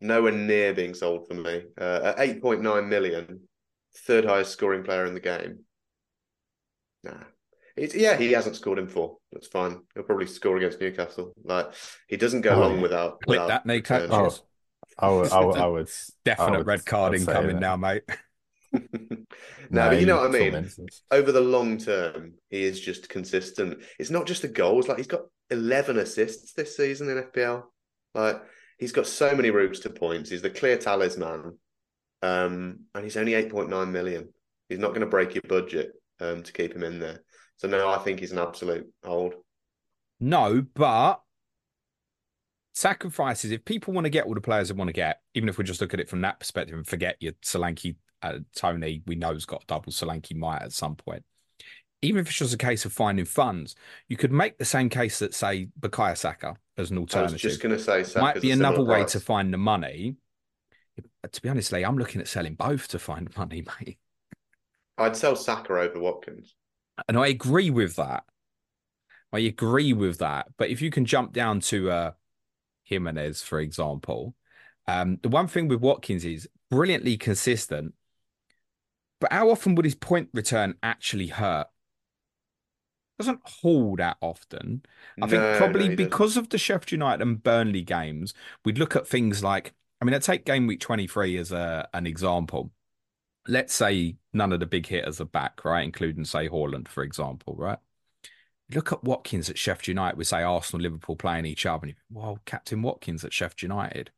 [0.00, 1.62] Nowhere near being sold for me.
[1.80, 3.40] Uh, at 8.9 million,
[3.96, 5.60] third highest scoring player in the game.
[7.02, 7.24] Nah.
[7.76, 9.16] It's, yeah, he hasn't scored in four.
[9.32, 9.80] That's fine.
[9.94, 11.32] He'll probably score against Newcastle.
[11.42, 11.72] Like
[12.08, 12.82] he doesn't go Oh, long yeah.
[12.82, 13.20] without.
[13.22, 13.88] Click without that, Nick.
[13.90, 14.12] returns.
[14.12, 14.40] Oh,
[14.98, 15.90] I would, I would, I would I
[16.24, 17.60] Definite would- red card I'd incoming that.
[17.60, 18.02] now, mate.
[18.72, 20.68] no, but you know what I mean.
[21.10, 23.82] Over the long term, he is just consistent.
[23.98, 24.88] It's not just the goals.
[24.88, 27.64] Like he's got 11 assists this season in FPL.
[28.14, 28.42] Like
[28.78, 30.30] he's got so many routes to points.
[30.30, 31.58] He's the clear talisman.
[32.22, 34.28] Um, and he's only 8.9 million.
[34.68, 37.22] He's not going to break your budget um, to keep him in there.
[37.64, 39.36] So no, I think he's an absolute hold.
[40.20, 41.22] No, but
[42.74, 43.52] sacrifices.
[43.52, 45.64] If people want to get all the players they want to get, even if we
[45.64, 49.32] just look at it from that perspective and forget your Solanke, uh, Toney, we know
[49.32, 49.92] has got a double.
[49.92, 51.24] Solanke might at some point.
[52.02, 53.76] Even if it's just a case of finding funds,
[54.08, 57.40] you could make the same case that say Bukayo Saka as an I was alternative.
[57.40, 59.12] just going to say Saka's might be another way price.
[59.12, 60.16] to find the money.
[61.32, 63.96] To be honest, Lee, I'm looking at selling both to find money, mate.
[64.98, 66.54] I'd sell Saka over Watkins.
[67.08, 68.24] And I agree with that.
[69.32, 70.48] I agree with that.
[70.56, 72.10] But if you can jump down to uh,
[72.84, 74.34] Jimenez, for example,
[74.86, 77.94] um, the one thing with Watkins is brilliantly consistent.
[79.20, 81.66] But how often would his point return actually hurt?
[83.18, 84.82] Doesn't haul that often.
[85.20, 85.96] I think No, no, probably doesn't.
[85.96, 90.14] because of the Sheffield United and Burnley games, we'd look at things like, I mean,
[90.14, 92.72] I take game week 23 as a, an example.
[93.46, 95.84] Let's say none of the big hitters are back, right?
[95.84, 97.78] Including, say, Haaland, for example, right?
[98.74, 100.16] Look at Watkins at Sheffield United.
[100.16, 101.86] We say Arsenal, Liverpool playing each other.
[101.86, 104.10] And you well, Captain Watkins at Sheffield United,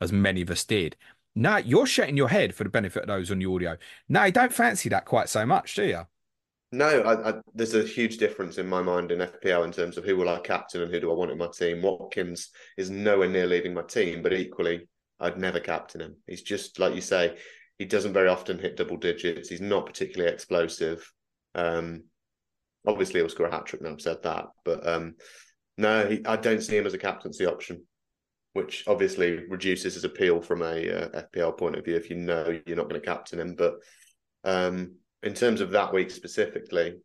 [0.00, 0.96] as many of us did.
[1.34, 3.76] No, you're shutting your head for the benefit of those on the audio.
[4.08, 6.06] No, you don't fancy that quite so much, do you?
[6.70, 10.04] No, I, I, there's a huge difference in my mind in FPL in terms of
[10.04, 11.80] who will I captain and who do I want in my team.
[11.80, 14.86] Watkins is nowhere near leaving my team, but equally,
[15.18, 16.16] I'd never captain him.
[16.26, 17.36] He's just like you say,
[17.78, 19.48] he doesn't very often hit double digits.
[19.48, 21.10] He's not particularly explosive.
[21.54, 22.04] Um,
[22.86, 23.82] obviously, he'll score a hat trick.
[23.82, 25.14] Now I've said that, but um,
[25.76, 27.84] no, he, I don't see him as a captaincy option,
[28.52, 32.58] which obviously reduces his appeal from a uh, FPL point of view if you know
[32.66, 33.54] you're not going to captain him.
[33.56, 33.74] But
[34.44, 36.96] um, in terms of that week specifically,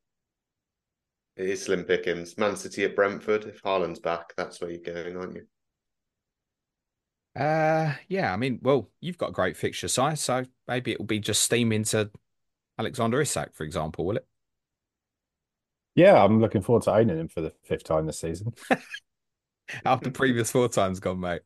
[1.36, 2.38] it is slim pickings.
[2.38, 3.46] Man City at Brentford.
[3.46, 5.46] If Haaland's back, that's where you're going, aren't you?
[7.36, 8.34] Uh, yeah.
[8.34, 11.42] I mean, well, you've got a great fixture size, so maybe it will be just
[11.42, 12.12] steam into
[12.78, 14.28] Alexander Isak, for example, will it?
[15.96, 18.54] Yeah, I'm looking forward to owning him for the fifth time this season.
[19.86, 21.42] After previous four times gone, mate.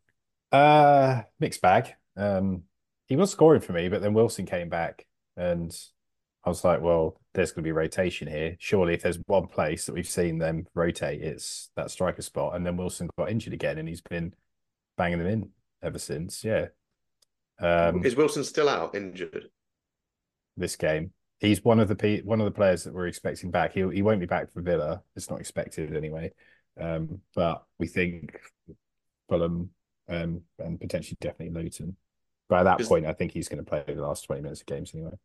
[0.51, 1.93] Uh, mixed bag.
[2.15, 2.63] Um,
[3.07, 5.77] he was scoring for me, but then Wilson came back, and
[6.45, 8.55] I was like, well, there's going to be rotation here.
[8.59, 12.55] Surely, if there's one place that we've seen them rotate, it's that striker spot.
[12.55, 14.33] And then Wilson got injured again, and he's been
[14.97, 15.49] banging them in
[15.83, 16.43] ever since.
[16.43, 16.67] Yeah.
[17.59, 19.49] Um, is Wilson still out injured?
[20.57, 23.73] this game, he's one of the pe- one of the players that we're expecting back.
[23.73, 25.03] He he won't be back for Villa.
[25.15, 26.33] It's not expected anyway.
[26.79, 28.37] Um, but we think
[29.29, 29.69] Fulham
[30.09, 31.95] um, and potentially definitely Luton.
[32.49, 34.91] By that point, I think he's going to play the last twenty minutes of games
[34.93, 35.17] anyway.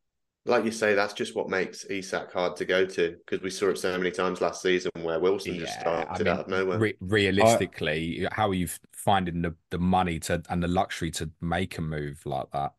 [0.44, 3.68] Like you say, that's just what makes Isak hard to go to because we saw
[3.68, 6.78] it so many times last season where Wilson just started out of nowhere.
[6.78, 11.78] re- realistically, how are you finding the, the money to and the luxury to make
[11.78, 12.72] a move like that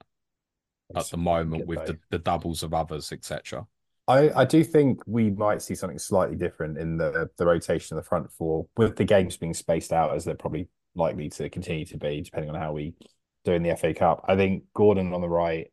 [0.95, 3.65] at the moment with the, the doubles of others, etc.?
[4.07, 8.03] I, I do think we might see something slightly different in the the rotation of
[8.03, 11.85] the front four, with the games being spaced out as they're probably likely to continue
[11.85, 12.93] to be, depending on how we
[13.45, 14.25] do in the FA Cup.
[14.27, 15.71] I think Gordon on the right,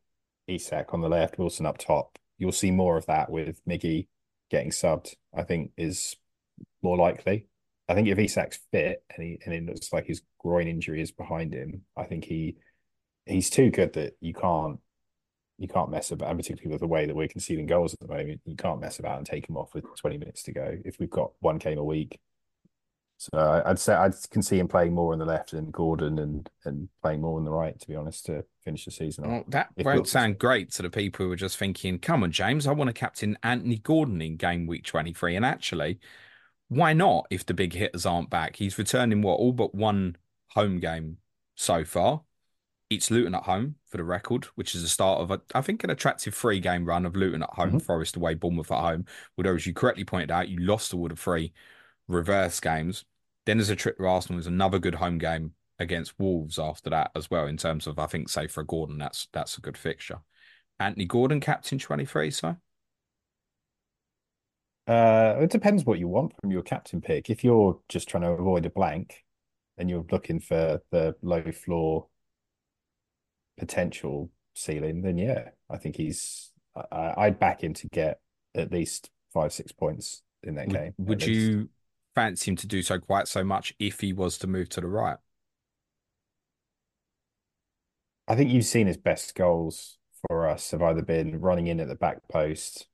[0.50, 2.18] Isak on the left, Wilson up top.
[2.38, 4.08] You'll see more of that with Miggy
[4.50, 5.14] getting subbed.
[5.34, 6.16] I think is
[6.82, 7.46] more likely.
[7.88, 11.10] I think if Isak's fit and he and it looks like his groin injury is
[11.12, 12.56] behind him, I think he
[13.26, 14.80] he's too good that you can't
[15.58, 18.08] you can't mess about, and particularly with the way that we're conceding goals at the
[18.08, 20.98] moment, you can't mess about and take him off with 20 minutes to go if
[20.98, 22.18] we've got one game a week.
[23.20, 26.48] So I'd say I can see him playing more on the left than Gordon and
[26.64, 29.30] and playing more on the right, to be honest, to finish the season off.
[29.30, 32.32] Well, that If won't sound great to the people who are just thinking, come on,
[32.32, 35.36] James, I want to captain Anthony Gordon in game week 23.
[35.36, 36.00] And actually,
[36.68, 38.56] why not if the big hitters aren't back?
[38.56, 40.16] He's returning what, all but one
[40.48, 41.18] home game
[41.56, 42.22] so far.
[42.88, 45.84] It's Luton at home for the record, which is the start of a, I think,
[45.84, 47.82] an attractive three game run of Luton at home, Mhm.
[47.82, 49.04] Forest away, Bournemouth at home.
[49.36, 51.52] Although, as you correctly pointed out, you lost all the three
[52.08, 53.04] reverse games.
[53.46, 54.38] Then there's a trip to Arsenal.
[54.38, 57.46] There's another good home game against Wolves after that as well.
[57.46, 60.20] In terms of, I think, say for Gordon, that's that's a good fixture.
[60.78, 62.30] Anthony Gordon, captain twenty three.
[62.30, 62.56] So
[64.86, 67.30] Uh, it depends what you want from your captain pick.
[67.30, 69.24] If you're just trying to avoid a blank
[69.78, 72.08] and you're looking for the low floor
[73.56, 76.50] potential ceiling, then yeah, I think he's.
[76.74, 78.20] I, I'd back him to get
[78.54, 80.94] at least five, six points in that would, game.
[80.98, 81.68] would you
[82.14, 84.88] fancy him to do so quite so much if he was to move to the
[84.88, 85.18] right?
[88.28, 91.88] I think you've seen his best goals for us have either been running in at
[91.88, 92.86] the back post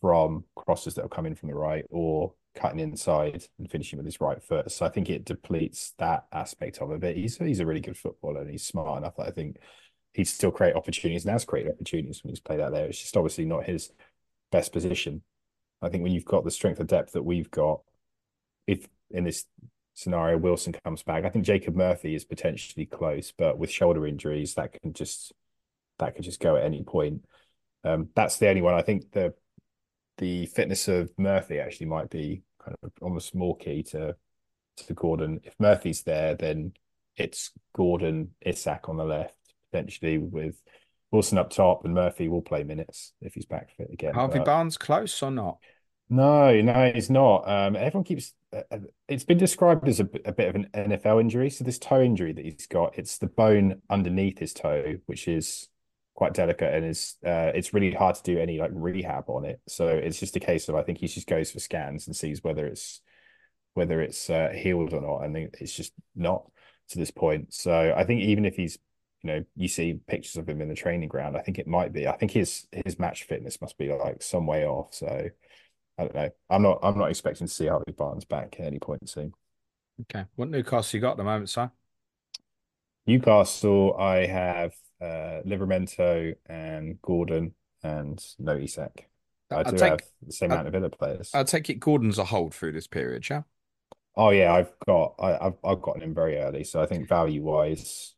[0.00, 4.06] from crosses that have come in from the right or cutting inside and finishing with
[4.06, 4.70] his right foot.
[4.70, 7.00] So I think it depletes that aspect of it.
[7.00, 9.56] But he's he's a really good footballer and he's smart enough that I think
[10.14, 12.86] he'd still create opportunities and has created opportunities when he's played out there.
[12.86, 13.90] It's just obviously not his
[14.50, 15.22] best position.
[15.80, 17.80] I think when you've got the strength of depth that we've got,
[18.68, 19.46] if in this
[19.94, 24.54] scenario Wilson comes back, I think Jacob Murphy is potentially close, but with shoulder injuries,
[24.54, 25.32] that can just
[25.98, 27.24] that could just go at any point.
[27.82, 28.74] Um, that's the only one.
[28.74, 29.34] I think the
[30.18, 34.14] the fitness of Murphy actually might be kind of almost more key to
[34.76, 35.40] to Gordon.
[35.42, 36.74] If Murphy's there, then
[37.16, 39.34] it's Gordon Isak on the left,
[39.72, 40.62] potentially with
[41.10, 44.14] Wilson up top, and Murphy will play minutes if he's back fit again.
[44.14, 45.58] Harvey But- Barnes close or not?
[46.10, 47.48] no, no, he's not.
[47.48, 48.34] Um, everyone keeps.
[48.54, 51.50] Uh, uh, it's been described as a bit of an NFL injury.
[51.50, 55.68] So this toe injury that he's got, it's the bone underneath his toe, which is
[56.14, 57.16] quite delicate and is.
[57.24, 59.60] Uh, it's really hard to do any like rehab on it.
[59.68, 62.42] So it's just a case of I think he just goes for scans and sees
[62.42, 63.00] whether it's
[63.74, 65.24] whether it's uh, healed or not.
[65.24, 66.50] and it's just not
[66.88, 67.52] to this point.
[67.52, 68.78] So I think even if he's,
[69.22, 71.92] you know, you see pictures of him in the training ground, I think it might
[71.92, 72.08] be.
[72.08, 74.94] I think his his match fitness must be like some way off.
[74.94, 75.28] So.
[75.98, 76.30] I don't know.
[76.48, 76.78] I'm not.
[76.82, 79.32] I'm not expecting to see Harvey Barnes back at any point soon.
[80.02, 80.24] Okay.
[80.36, 81.60] What Newcastle you got at the moment, Si?
[83.06, 89.08] Newcastle, I have uh, Livramento and Gordon and no Isak.
[89.50, 91.30] I do take- have the same I'll- amount of Villa players.
[91.34, 93.42] I'll take it Gordon's a hold through this period, yeah?
[94.16, 95.14] oh yeah, I've got.
[95.18, 98.14] I, I've I've gotten him very early, so I think value wise,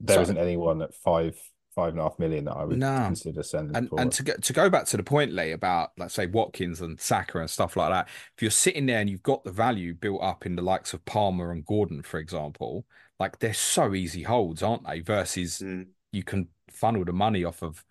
[0.00, 1.38] there So- not anyone at five
[1.78, 3.04] five and a half million that I would No.
[3.06, 6.14] consider sending And and to go to go back to the point, Lee, about let's
[6.14, 8.08] say Watkins and Saka and stuff like that.
[8.36, 11.04] If you're sitting there and you've got the value built up in the likes of
[11.04, 12.84] Palmer and Gordon, for example,
[13.20, 15.00] like they're so easy holds, aren't they?
[15.00, 15.86] Versus Mm.
[16.10, 17.84] you can funnel the money off of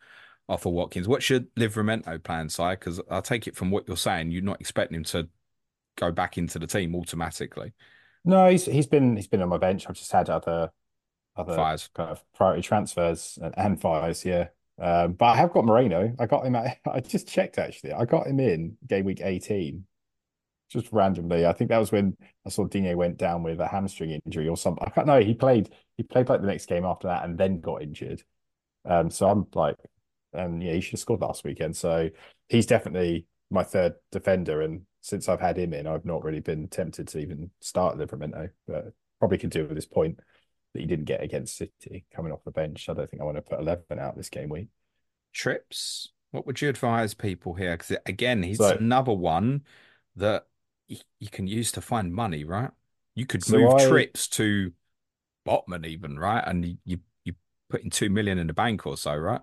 [0.50, 1.08] off of Watkins.
[1.08, 2.64] What's your Livramento plan, Si?
[2.72, 5.30] Because I take it from what you're saying, you're not expecting him to
[5.96, 7.74] go back into the team automatically.
[8.26, 9.86] No, he's he's been he's been on my bench.
[9.88, 10.72] I've just had other
[11.38, 11.90] other Fires.
[11.94, 14.48] kind of priority transfers and, and fires, yeah.
[14.80, 16.14] Um, but I have got Moreno.
[16.20, 17.94] I got him at, I just checked actually.
[17.94, 19.86] I got him in game week 18.
[20.70, 21.46] Just randomly.
[21.46, 24.58] I think that was when I saw Digne went down with a hamstring injury or
[24.58, 24.84] something.
[24.86, 25.22] I can't know.
[25.22, 28.22] He played he played like the next game after that and then got injured.
[28.84, 29.78] Um, so I'm like,
[30.34, 31.78] and yeah, he should have scored last weekend.
[31.78, 32.10] So
[32.50, 34.62] he's definitely my third defender.
[34.62, 38.50] And since I've had him in, I've not really been tempted to even start Livramento,
[38.68, 40.20] but probably could do with this point
[40.78, 42.88] that he didn't get against City coming off the bench.
[42.88, 44.68] I don't think I want to put 11 out this game week.
[45.34, 46.10] Trips.
[46.32, 47.76] What would you advise people here?
[47.76, 49.64] Because again, he's So- another one
[50.16, 50.46] that
[50.88, 52.72] you can use to find money, right?
[53.16, 54.72] You could So move I- trips to
[55.48, 56.44] Botman even, right?
[56.46, 57.34] And you you
[57.70, 59.42] put in two million in the bank or so, right?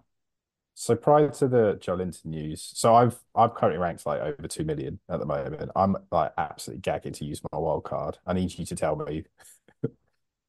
[0.74, 5.00] So prior to the Joelinton news, so I've I've currently ranked like over two million
[5.08, 5.70] at the moment.
[5.74, 8.18] I'm like absolutely gagging to use my wild card.
[8.26, 9.24] I need you to tell me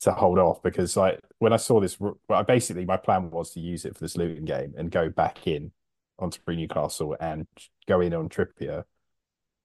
[0.06, 3.52] to hold off because like when I saw this, well, I basically my plan was
[3.52, 5.72] to use it for this Luton game and go back in
[6.18, 7.46] onto pre Newcastle and
[7.88, 8.86] go in on Trippier.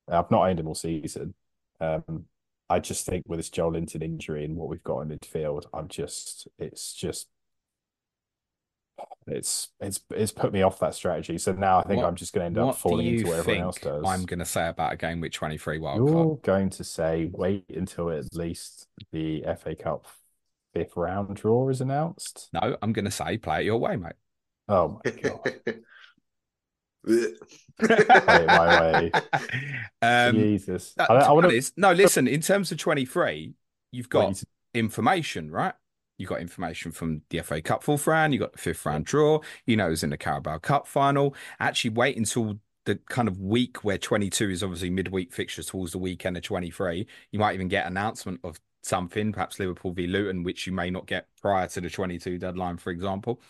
[0.08, 1.34] I've not owned him all season.
[1.80, 2.24] Um,
[2.68, 6.48] I just think with this Joelinton injury and what we've got in midfield, I'm just
[6.58, 7.28] it's just
[9.26, 11.38] it's it's it's put me off that strategy.
[11.38, 13.62] So now I think What- I'm just going to end up falling into what everyone
[13.64, 14.02] else does.
[14.06, 16.42] I'm going to say about a game with 23 wild You're card?
[16.42, 20.06] going to say wait until at least the FA Cup
[20.74, 22.48] fifth round draw is announced.
[22.52, 24.12] No, I'm going to say play it your way, mate.
[24.68, 25.40] Oh my god!
[27.06, 27.34] Play
[27.80, 29.10] it my way.
[30.02, 32.28] um, Jesus, that- I, I be want honest, no, listen.
[32.28, 33.54] In terms of 23,
[33.92, 34.46] you've got to.
[34.74, 35.74] information, right?
[36.18, 38.34] You've got information from the FA Cup fourth round.
[38.34, 39.40] You got the fifth round draw.
[39.64, 41.34] You know who's in the Carabao Cup final.
[41.58, 45.98] Actually, wait until the kind of week where 22 is obviously midweek fixtures towards the
[45.98, 50.66] weekend of 23, you might even get announcement of something, perhaps Liverpool v Luton, which
[50.66, 53.40] you may not get prior to the 22 deadline, for example.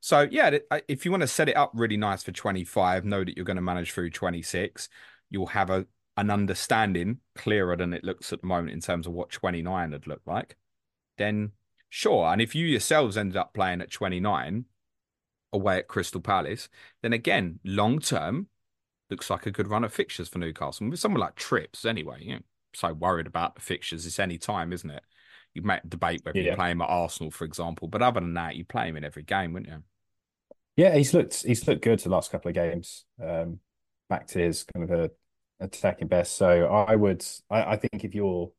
[0.00, 3.36] So yeah, if you want to set it up really nice for 25, know that
[3.36, 4.88] you're going to manage through 26.
[5.30, 5.86] You'll have a
[6.16, 10.06] an understanding clearer than it looks at the moment in terms of what 29 would
[10.06, 10.56] look like.
[11.16, 11.52] Then
[11.88, 14.66] sure, and if you yourselves ended up playing at 29
[15.52, 16.68] away at Crystal Palace,
[17.02, 18.48] then again, long term,
[19.08, 20.88] looks like a good run of fixtures for Newcastle.
[20.88, 22.40] With someone like Trips, anyway, you know,
[22.74, 24.06] so worried about the fixtures.
[24.06, 25.02] It's any time, isn't it?
[25.54, 26.50] You might debate whether yeah.
[26.50, 29.04] you play him at Arsenal, for example, but other than that, you play him in
[29.04, 29.82] every game, wouldn't you?
[30.76, 33.04] Yeah, he's looked he's looked good the last couple of games.
[33.22, 33.58] Um,
[34.08, 35.10] back to his kind of a
[35.60, 36.36] attacking best.
[36.36, 38.50] So I would I, I think if you're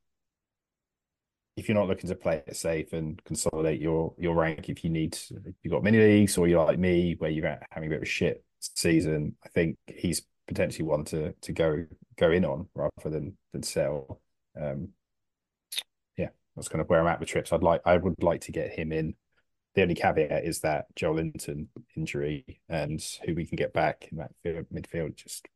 [1.57, 4.89] if you're not looking to play it safe and consolidate your your rank, if you
[4.89, 7.97] need if you've got mini leagues or you're like me where you're having a bit
[7.97, 10.21] of a shit season, I think he's
[10.51, 11.85] potentially one to to go
[12.17, 14.21] go in on rather than than sell.
[14.59, 14.89] Um,
[16.17, 17.53] yeah, that's kind of where I'm at with trips.
[17.53, 19.15] I'd like I would like to get him in.
[19.75, 24.31] The only caveat is that Joelinton injury and who we can get back in that
[24.43, 25.47] midfield just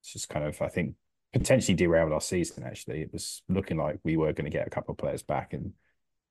[0.00, 0.96] it's just kind of I think
[1.32, 2.64] potentially derailed our season.
[2.64, 5.52] Actually, it was looking like we were going to get a couple of players back
[5.52, 5.72] and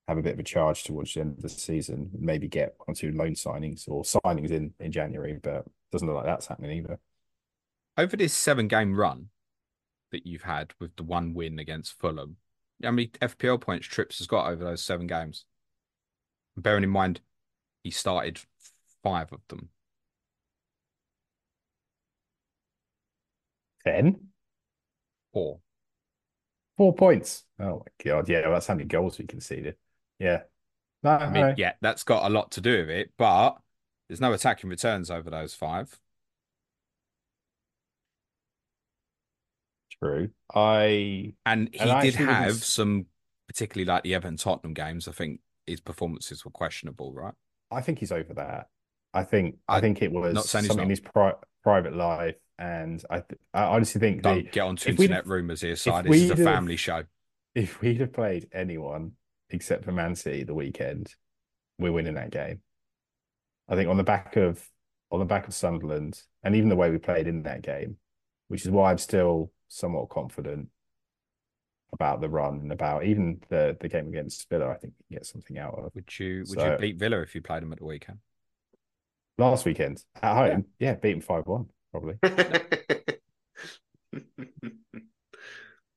[0.09, 2.09] have a bit of a charge towards the end of the season.
[2.19, 6.17] Maybe get one or two loan signings or signings in in January, but doesn't look
[6.17, 6.99] like that's happening either
[7.97, 9.29] over this seven game run
[10.11, 12.37] that you've had with the one win against Fulham,
[12.83, 15.45] how many FPL points Trips has got over those seven games?
[16.57, 17.21] Bearing in mind,
[17.83, 18.39] he started
[19.03, 19.69] five of them.
[23.85, 24.29] Ten?
[25.33, 25.59] Four.
[26.77, 27.43] Four points.
[27.59, 28.29] Oh my god!
[28.29, 29.75] Yeah, that's how many goals we conceded.
[30.19, 30.43] Yeah,
[31.03, 31.53] no, I mean, no.
[31.57, 33.57] yeah, that's got a lot to do with it, but
[34.07, 35.99] there's no attacking returns over those five.
[40.03, 40.29] True.
[40.53, 43.05] I and he and did have some,
[43.47, 45.07] particularly like the Everton Tottenham games.
[45.07, 47.33] I think his performances were questionable, right?
[47.71, 48.67] I think he's over that.
[49.13, 53.03] I think I, I think it was not something in his pri- private life, and
[53.09, 55.75] I th- I honestly think don't get onto internet rumors here.
[55.75, 57.03] Side, this is a family show.
[57.55, 59.11] If we'd have played anyone
[59.49, 61.13] except for Man City the weekend,
[61.77, 62.61] we're winning that game.
[63.69, 64.63] I think on the back of
[65.11, 67.97] on the back of Sunderland, and even the way we played in that game,
[68.47, 70.69] which is why I'm still somewhat confident
[71.91, 74.69] about the run and about even the the game against Villa.
[74.69, 75.91] I think we can get something out of.
[75.95, 78.19] Would you would so, you beat Villa if you played them at the weekend?
[79.37, 82.17] Last weekend at home, yeah, yeah beat them five one probably.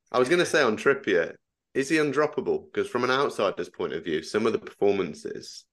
[0.09, 1.35] I was going to say on Trippier,
[1.73, 2.65] is he undroppable?
[2.65, 5.65] Because from an outsider's point of view, some of the performances,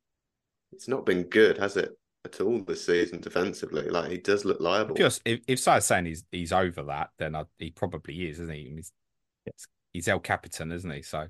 [0.73, 1.97] it's not been good, has it?
[2.25, 3.89] At all this season defensively.
[3.89, 4.95] Like he does look liable.
[4.95, 8.55] Just if, if Si's saying he's he's over that, then I, he probably is, isn't
[8.55, 8.73] he?
[8.77, 8.93] He's,
[9.93, 11.03] he's El Capitan, isn't he?
[11.03, 11.29] So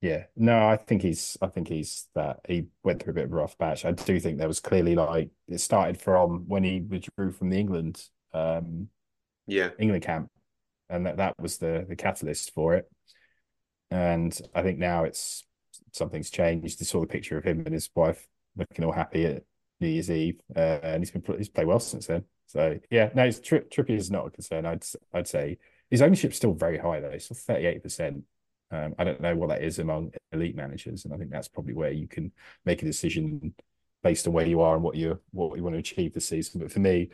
[0.00, 3.32] yeah, no, I think he's I think he's that he went through a bit of
[3.32, 3.84] a rough patch.
[3.84, 7.58] I do think there was clearly like it started from when he withdrew from the
[7.58, 8.02] England
[8.34, 8.88] um
[9.46, 10.30] yeah England camp,
[10.90, 12.90] and that that was the the catalyst for it.
[13.90, 15.44] And I think now it's
[15.92, 16.80] something's changed.
[16.80, 19.44] You saw the picture of him and his wife looking all happy at
[19.80, 22.24] New Year's Eve, uh, and he's been he's played well since then.
[22.46, 24.66] So yeah, no, it's tri- Trippier is not a concern.
[24.66, 25.58] I'd I'd say
[25.90, 28.24] his ownership's still very high though, still thirty eight percent.
[28.70, 31.74] Um, I don't know what that is among elite managers, and I think that's probably
[31.74, 32.32] where you can
[32.64, 33.54] make a decision
[34.02, 36.60] based on where you are and what you what you want to achieve this season.
[36.60, 37.10] But for me,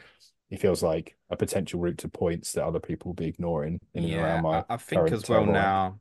[0.51, 4.05] it feels like a potential route to points that other people will be ignoring in
[4.05, 4.65] yeah, and around my.
[4.69, 5.99] I think as well now.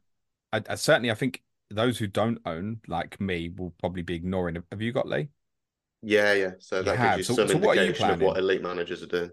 [0.53, 4.61] I, I, certainly, I think those who don't own, like me, will probably be ignoring.
[4.71, 5.29] Have you got Lee?
[6.01, 6.51] Yeah, yeah.
[6.59, 9.31] So that gives you so, some so indication of what elite managers are doing.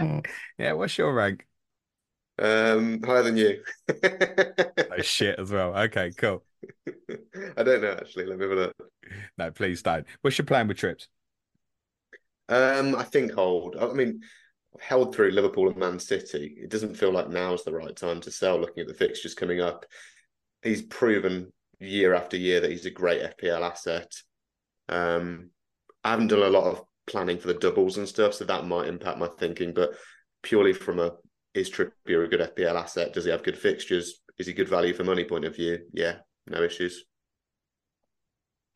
[0.58, 1.46] yeah, what's your rank?
[2.38, 3.62] Um, higher than you.
[4.04, 5.76] oh shit as well.
[5.76, 6.42] Okay, cool.
[7.56, 8.26] I don't know actually.
[8.26, 8.76] Let me have a look.
[9.38, 10.06] No, please don't.
[10.22, 11.08] What's your plan with trips?
[12.48, 13.76] Um, I think hold.
[13.76, 14.20] I mean,
[14.80, 16.56] held through Liverpool and Man City.
[16.60, 18.58] It doesn't feel like now's the right time to sell.
[18.58, 19.86] Looking at the fixtures coming up,
[20.62, 24.12] he's proven year after year that he's a great FPL asset.
[24.88, 25.50] Um,
[26.02, 28.88] I haven't done a lot of planning for the doubles and stuff, so that might
[28.88, 29.72] impact my thinking.
[29.72, 29.94] But
[30.42, 31.12] purely from a
[31.54, 33.12] is Trippier a good FPL asset?
[33.12, 34.20] Does he have good fixtures?
[34.38, 35.78] Is he good value for money point of view?
[35.92, 36.16] Yeah,
[36.48, 37.04] no issues.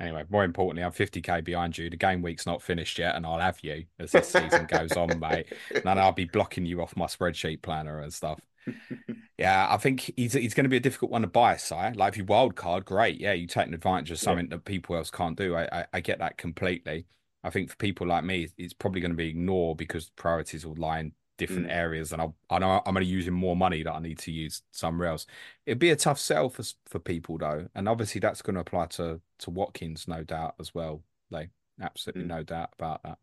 [0.00, 1.90] Anyway, more importantly, I'm 50k behind you.
[1.90, 5.18] The game week's not finished yet, and I'll have you as this season goes on,
[5.18, 5.52] mate.
[5.74, 8.38] And I'll be blocking you off my spreadsheet planner and stuff.
[9.38, 11.74] yeah, I think he's he's going to be a difficult one to buy, Si.
[11.74, 13.20] Like if you wild card, great.
[13.20, 14.56] Yeah, you take an advantage of something yeah.
[14.56, 15.54] that people else can't do.
[15.54, 17.06] I, I, I get that completely.
[17.44, 20.74] I think for people like me, it's probably going to be ignored because priorities will
[20.74, 21.72] lie in different Mm.
[21.72, 24.32] areas, and I'll, I know I'm going to use more money that I need to
[24.32, 25.24] use somewhere else.
[25.66, 28.86] It'd be a tough sell for for people though, and obviously that's going to apply
[28.86, 31.02] to to Watkins, no doubt as well.
[31.30, 32.28] Like absolutely Mm.
[32.28, 33.18] no doubt about that.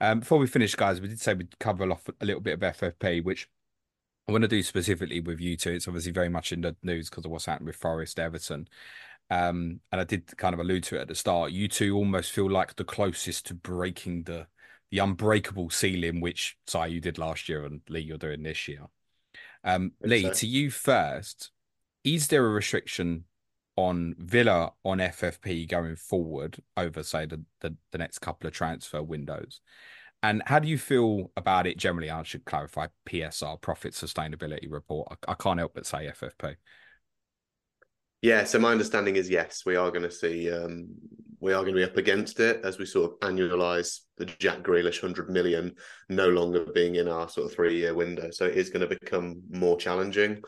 [0.00, 2.60] Um, before we finish, guys, we did say we'd cover off a little bit of
[2.76, 3.48] FFP, which
[4.28, 5.72] I want to do specifically with you two.
[5.72, 8.68] It's obviously very much in the news because of what's happened with Forest Everton.
[9.30, 11.52] Um, and I did kind of allude to it at the start.
[11.52, 14.46] You two almost feel like the closest to breaking the
[14.90, 18.82] the unbreakable ceiling, which Si you did last year, and Lee you're doing this year.
[19.64, 20.32] Um, Lee, so.
[20.34, 21.50] to you first,
[22.04, 23.24] is there a restriction
[23.76, 29.02] on Villa on FFP going forward over, say, the, the, the next couple of transfer
[29.02, 29.62] windows?
[30.22, 32.10] And how do you feel about it generally?
[32.10, 35.08] I should clarify PSR, Profit Sustainability Report.
[35.10, 36.56] I, I can't help but say FFP.
[38.22, 40.90] Yeah, so my understanding is yes, we are going to see um,
[41.40, 44.62] we are going to be up against it as we sort of annualize the Jack
[44.62, 45.74] Grealish hundred million
[46.08, 48.30] no longer being in our sort of three year window.
[48.30, 50.40] So it is going to become more challenging,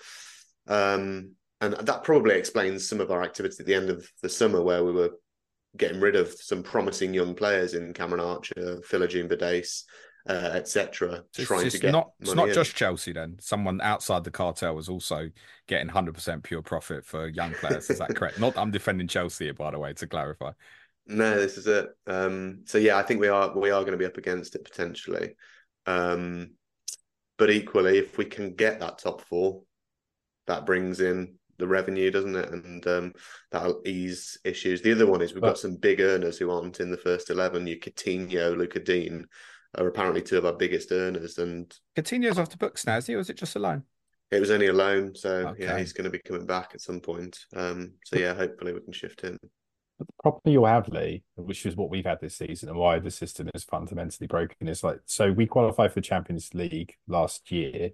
[0.68, 4.62] um, and that probably explains some of our activity at the end of the summer
[4.62, 5.10] where we were
[5.76, 9.82] getting rid of some promising young players in Cameron Archer, Philogene Bidace,
[10.28, 11.22] uh, etc.
[11.34, 12.54] Trying it's to get not it's not in.
[12.54, 13.36] just Chelsea then.
[13.40, 15.28] Someone outside the cartel was also
[15.66, 17.90] getting 100% pure profit for young players.
[17.90, 18.40] Is that correct?
[18.40, 20.52] Not I'm defending Chelsea here, by the way, to clarify.
[21.06, 21.88] No, this is it.
[22.06, 24.64] Um, so yeah, I think we are we are going to be up against it
[24.64, 25.34] potentially.
[25.86, 26.52] Um,
[27.36, 29.62] but equally, if we can get that top four,
[30.46, 32.50] that brings in the revenue, doesn't it?
[32.50, 33.12] And um,
[33.50, 34.82] that'll ease issues.
[34.82, 37.30] The other one is we've But- got some big earners who aren't in the first
[37.30, 37.66] eleven.
[37.66, 39.24] Your Coutinho, Lucas Digne
[39.76, 43.14] are apparently two of our biggest earners, and Coutinho's off the books now, is he?
[43.14, 43.82] Or is it just a loan?
[44.30, 45.14] it was only a loan.
[45.14, 47.38] So yeah, he's going to be coming back at some point.
[47.54, 49.38] Um, so yeah, hopefully we can shift him.
[49.96, 52.98] But the problem you'll have, Lee, which is what we've had this season and why
[52.98, 57.52] the system is fundamentally broken, is like so we qualified for the Champions League last
[57.52, 57.90] year.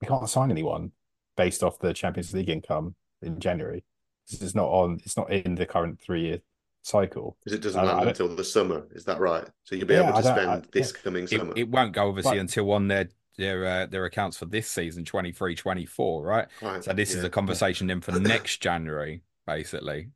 [0.00, 0.92] We can't sign anyone
[1.36, 3.84] based off the Champions League income in January.
[4.30, 6.38] This is not on it's not in the current three year
[6.82, 7.36] cycle.
[7.44, 8.86] Because it doesn't I- I land until the summer.
[8.92, 9.46] Is that right?
[9.64, 11.00] So you'll be Yeah, able to spend I- this yeah.
[11.02, 11.52] coming It, summer.
[11.56, 13.08] it won't go obviously But- until on their
[13.38, 17.28] their uh, their accounts for this season 23 24 right Right, so this is a
[17.28, 20.08] conversation then for next january basically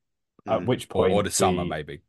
[0.46, 0.66] At Mm.
[0.66, 2.00] which point or the summer we- maybe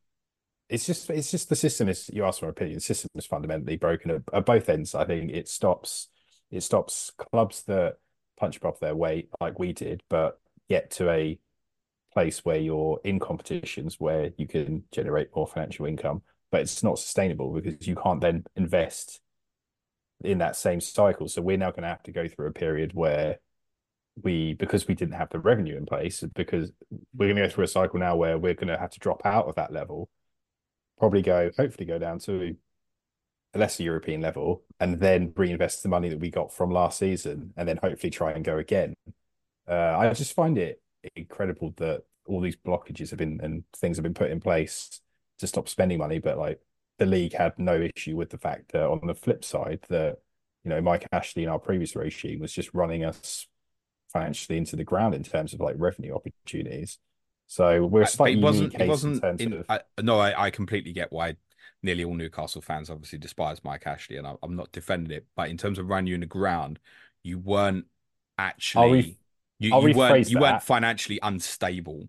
[0.70, 3.26] it's just it's just the system is you asked for my opinion the system is
[3.26, 6.08] fundamentally broken at, at both ends i think it stops
[6.50, 7.98] it stops clubs that
[8.42, 11.40] punch above their weight like we did but get to a
[12.14, 16.22] place where you're in competitions where you can generate more financial income
[16.52, 19.22] but it's not sustainable because you can't then invest
[20.24, 21.28] in that same cycle.
[21.28, 23.40] So we're now going to have to go through a period where
[24.22, 26.72] we because we didn't have the revenue in place because
[27.16, 29.22] we're going to go through a cycle now where we're going to have to drop
[29.26, 30.10] out of that level
[31.00, 32.54] probably go hopefully go down to
[33.54, 37.54] a lesser European level and then reinvest the money that we got from last season
[37.58, 38.94] and then hopefully try and go again.
[39.68, 40.82] Uh, I just find it
[41.16, 45.02] incredible that all these blockages have been and things have been put in place
[45.40, 46.62] to stop spending money, but like
[46.98, 50.18] the league had no issue with the fact that on the flip side that
[50.64, 53.48] you know Mike Ashley in our previous regime was just running us
[54.14, 57.00] financially into the ground in terms of like revenue opportunities.
[57.48, 60.46] So we're slightly it wasn't unique it in wasn't terms in, of I, no I,
[60.46, 61.36] I completely get why
[61.84, 65.50] nearly all newcastle fans obviously despise mike ashley and I, i'm not defending it but
[65.50, 66.80] in terms of running you in the ground
[67.24, 67.86] you weren't
[68.38, 69.18] actually
[69.60, 72.08] you, you weren't you weren't financially unstable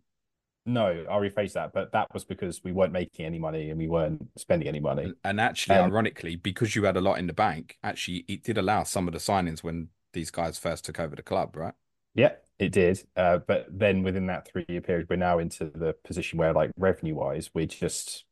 [0.65, 1.73] No, I'll rephrase that.
[1.73, 5.03] But that was because we weren't making any money and we weren't spending any money.
[5.05, 8.45] And- And actually, Um, ironically, because you had a lot in the bank, actually, it
[8.45, 11.75] did allow some of the signings when these guys first took over the club, right?
[12.15, 13.05] Yeah, it did.
[13.17, 16.71] Uh, but then within that three year period, we're now into the position where, like,
[16.77, 18.25] revenue wise, we're just,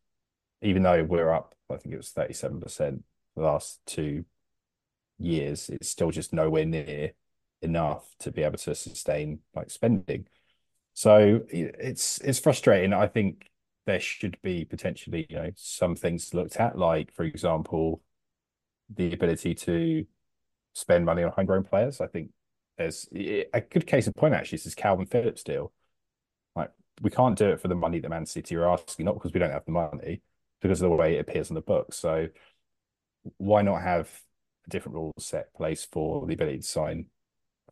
[0.63, 3.03] even though we're up, I think it was 37%
[3.37, 4.25] the last two
[5.19, 7.13] years, it's still just nowhere near
[7.63, 10.27] enough to be able to sustain like spending.
[10.95, 12.93] So it's it's frustrating.
[12.93, 13.49] I think
[13.87, 18.03] there should be potentially, you know, some things looked at, like, for example,
[18.95, 20.07] the ability to
[20.75, 22.01] spend money on homegrown players.
[22.01, 22.31] I think
[22.79, 25.73] there's a good case in point actually This is Kalvin Phillips deal.
[26.57, 26.71] Like
[27.03, 29.41] we can't do it for the money that Man City are asking, not because we
[29.41, 30.23] don't have the money,
[30.61, 31.97] because of the way it appears on the books.
[31.97, 32.29] So
[33.37, 34.11] why not have
[34.67, 37.07] a different rules set place for the ability to sign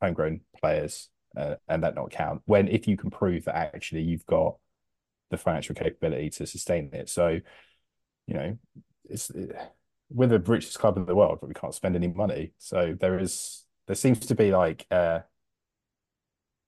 [0.01, 4.27] homegrown players uh, and that not count when if you can prove that actually you've
[4.27, 4.57] got
[5.31, 7.09] the financial capability to sustain it.
[7.09, 7.41] So,
[8.27, 8.59] you know,
[9.09, 9.31] it's
[10.11, 12.53] we're the richest club in the world, but we can't spend any money.
[12.59, 15.21] So there is there seems to be like uh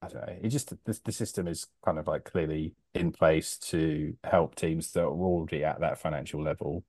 [0.03, 0.36] I don't know.
[0.42, 4.92] It just the, the system is kind of like clearly in place to help teams
[4.92, 6.84] that are already at that financial level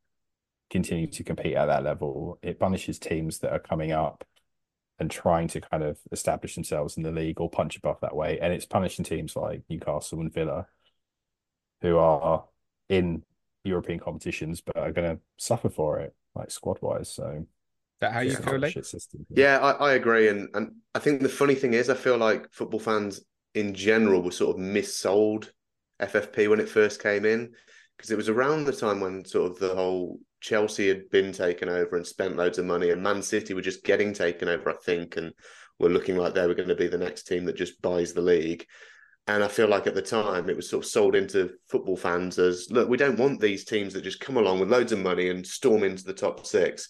[0.69, 2.39] continue to compete at that level.
[2.41, 4.23] It punishes teams that are coming up
[4.99, 8.39] and trying to kind of establish themselves in the league or punch above that way.
[8.39, 10.67] And it's punishing teams like Newcastle and Villa,
[11.81, 12.45] who are
[12.87, 13.23] in
[13.63, 17.09] European competitions but are going to suffer for it, like squad wise.
[17.09, 17.45] So,
[18.01, 18.39] that how you Yeah.
[18.41, 18.71] feel, Lee?
[18.71, 19.25] shit system.
[19.29, 22.51] Yeah, I, I agree, and and I think the funny thing is, I feel like
[22.51, 23.21] football fans
[23.55, 25.49] in general were sort of missold
[26.01, 27.53] FFP when it first came in
[27.97, 31.69] because it was around the time when sort of the whole Chelsea had been taken
[31.69, 34.75] over and spent loads of money, and Man City were just getting taken over, I
[34.83, 35.33] think, and
[35.79, 38.21] were looking like they were going to be the next team that just buys the
[38.21, 38.65] league.
[39.27, 42.39] And I feel like at the time it was sort of sold into football fans
[42.39, 45.29] as look, we don't want these teams that just come along with loads of money
[45.29, 46.89] and storm into the top six.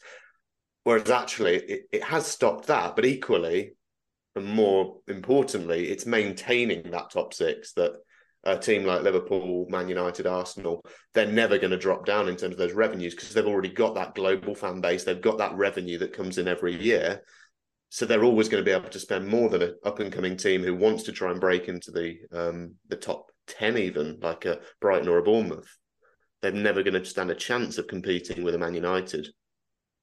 [0.84, 3.74] Whereas actually it, it has stopped that, but equally
[4.36, 7.94] and more importantly, it's maintaining that top six that
[8.44, 12.54] a team like Liverpool, Man United, Arsenal, they're never going to drop down in terms
[12.54, 15.04] of those revenues because they've already got that global fan base.
[15.04, 17.22] They've got that revenue that comes in every year.
[17.90, 20.38] So they're always going to be able to spend more than an up and coming
[20.38, 24.46] team who wants to try and break into the um, the top ten, even like
[24.46, 25.68] a Brighton or a Bournemouth.
[26.42, 29.28] They're never going to stand a chance of competing with a Man United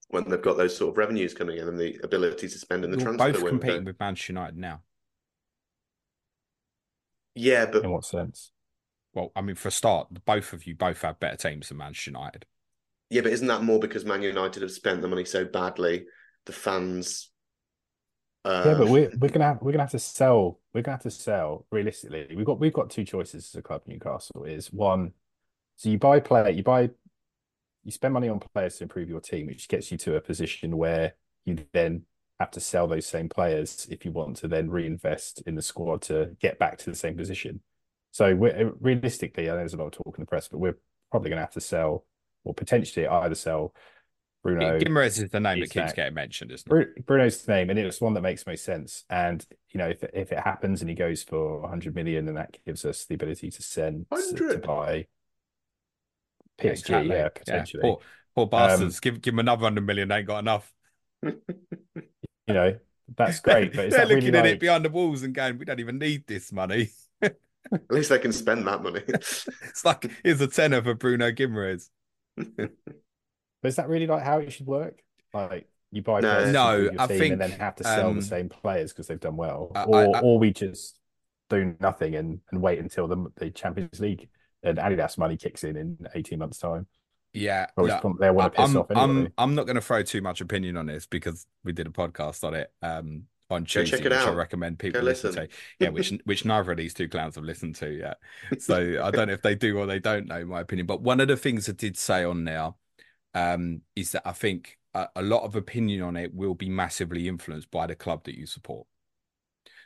[0.08, 2.90] when they've got those sort of revenues coming in and the ability to spend in
[2.90, 3.50] the You're transfer both window.
[3.50, 4.80] competing with Manchester United now.
[7.34, 8.52] Yeah, but In what sense?
[9.14, 12.10] Well, I mean, for a start, both of you both have better teams than Manchester
[12.10, 12.46] United.
[13.10, 16.06] Yeah, but isn't that more because Man United have spent the money so badly?
[16.46, 17.30] The fans.
[18.44, 20.60] Uh, yeah, but we're we're gonna have we're gonna have to sell.
[20.72, 22.28] We're gonna have to sell realistically.
[22.34, 23.82] We've got we've got two choices as a club.
[23.86, 25.12] Newcastle is one.
[25.76, 26.90] So you buy player, you buy,
[27.84, 30.76] you spend money on players to improve your team, which gets you to a position
[30.76, 31.14] where
[31.44, 32.02] you then
[32.38, 36.02] have to sell those same players if you want to then reinvest in the squad
[36.02, 37.60] to get back to the same position.
[38.12, 40.58] So we're uh, realistically, I know there's a lot of talk in the press, but
[40.58, 40.78] we're
[41.10, 42.04] probably going to have to sell
[42.44, 43.74] or potentially either sell
[44.42, 44.78] Bruno.
[44.78, 45.96] Guimarães is the name that keeps Isak.
[45.96, 47.06] getting mentioned, isn't it?
[47.06, 49.04] Bruno's the name, and it's one that makes most sense.
[49.10, 52.56] And you know, if if it happens and he goes for 100 million, then that
[52.64, 54.06] gives us the ability to send
[54.36, 55.06] to buy
[56.58, 57.08] PSG, Exactly.
[57.10, 57.82] yeah, potentially.
[57.82, 57.98] Poor,
[58.34, 59.00] poor bastards.
[59.00, 60.08] give give them another hundred million.
[60.08, 60.72] They ain't got enough.
[62.46, 62.78] You know,
[63.16, 65.34] that's great, but is They're that looking really at like, it behind the walls and
[65.34, 66.90] going, "We don't even need this money."
[67.22, 67.34] At
[67.90, 69.02] least they can spend that money.
[69.08, 71.90] it's like here's a tenner for Bruno Guimarães.
[72.38, 72.70] but
[73.64, 75.02] is that really like how it should work?
[75.34, 76.28] Like you buy No.
[76.36, 78.48] players to No, your I team think, and then have to sell um, the same
[78.48, 80.98] players because they've done well, I- or I- or we just
[81.50, 84.30] do nothing and and wait until the the Champions League
[84.68, 86.86] and Adidas money kicks in in 18 months time.
[87.34, 89.04] Yeah, look, they want to piss I'm, off anyway.
[89.04, 91.90] I'm I'm not going to throw too much opinion on this because we did a
[91.90, 95.48] podcast on it um on check Tuesday, it which I recommend people listen, listen.
[95.48, 95.54] to.
[95.78, 98.18] Yeah, which which neither of these two clowns have listened to yet.
[98.60, 100.86] So I don't know if they do or they don't know my opinion.
[100.86, 102.72] But one of the things I did say on there
[103.34, 107.28] um is that I think a, a lot of opinion on it will be massively
[107.28, 108.86] influenced by the club that you support.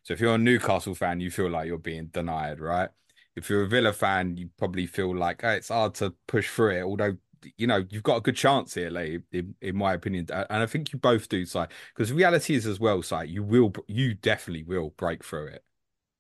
[0.05, 2.91] So if you're a Newcastle fan, you feel like you're being denied, right?
[3.37, 6.79] If you're a Villa fan, you probably feel like oh, it's hard to push through
[6.79, 7.17] it, although
[7.57, 10.67] you know you've got a good chance here, Lee, in, in my opinion, and I
[10.67, 11.61] think you both do, Si.
[11.95, 15.65] Because reality is as well, Si, you will, you definitely will break through it.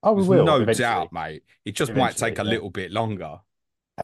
[0.02, 0.76] oh, we There's will no eventually.
[0.84, 1.44] doubt, mate.
[1.64, 2.50] It just might take a yeah.
[2.50, 3.38] little bit longer.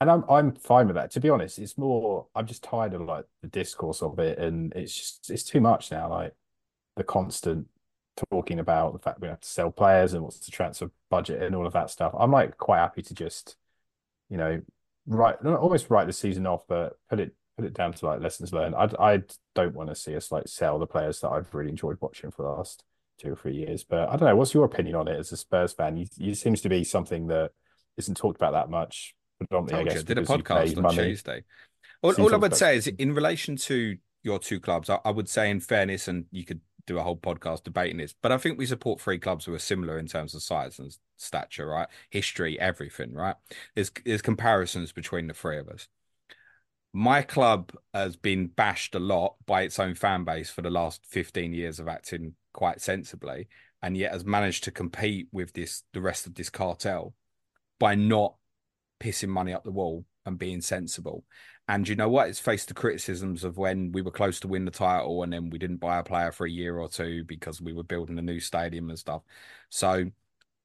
[0.00, 1.10] And I'm I'm fine with that.
[1.12, 4.72] To be honest, it's more I'm just tired of like the discourse of it, and
[4.74, 6.10] it's just it's too much now.
[6.10, 6.34] Like
[6.96, 7.68] the constant
[8.30, 11.54] talking about the fact we have to sell players and what's the transfer budget and
[11.54, 12.14] all of that stuff.
[12.18, 13.56] I'm like quite happy to just,
[14.28, 14.60] you know,
[15.06, 18.52] write almost write the season off, but put it put it down to like lessons
[18.52, 18.74] learned.
[18.74, 19.22] I I
[19.54, 22.42] don't want to see us like sell the players that I've really enjoyed watching for
[22.42, 22.84] the last
[23.18, 23.84] two or three years.
[23.84, 24.36] But I don't know.
[24.36, 25.96] What's your opinion on it as a Spurs fan?
[25.96, 27.50] You, you seems to be something that
[27.96, 29.14] isn't talked about that much.
[29.38, 30.96] Predominantly, I guess, I did a podcast on money.
[30.96, 31.44] Tuesday.
[32.02, 35.10] All, all I would about- say is, in relation to your two clubs, I, I
[35.10, 38.38] would say, in fairness, and you could do a whole podcast debating this, but I
[38.38, 41.88] think we support three clubs who are similar in terms of size and stature, right?
[42.10, 43.36] History, everything, right?
[43.74, 45.88] There's there's comparisons between the three of us.
[46.92, 51.04] My club has been bashed a lot by its own fan base for the last
[51.06, 53.48] 15 years of acting quite sensibly,
[53.82, 57.14] and yet has managed to compete with this the rest of this cartel
[57.78, 58.34] by not
[59.00, 61.24] pissing money up the wall and being sensible.
[61.68, 62.28] And you know what?
[62.28, 65.50] It's faced the criticisms of when we were close to win the title and then
[65.50, 68.22] we didn't buy a player for a year or two because we were building a
[68.22, 69.22] new stadium and stuff.
[69.68, 70.10] So,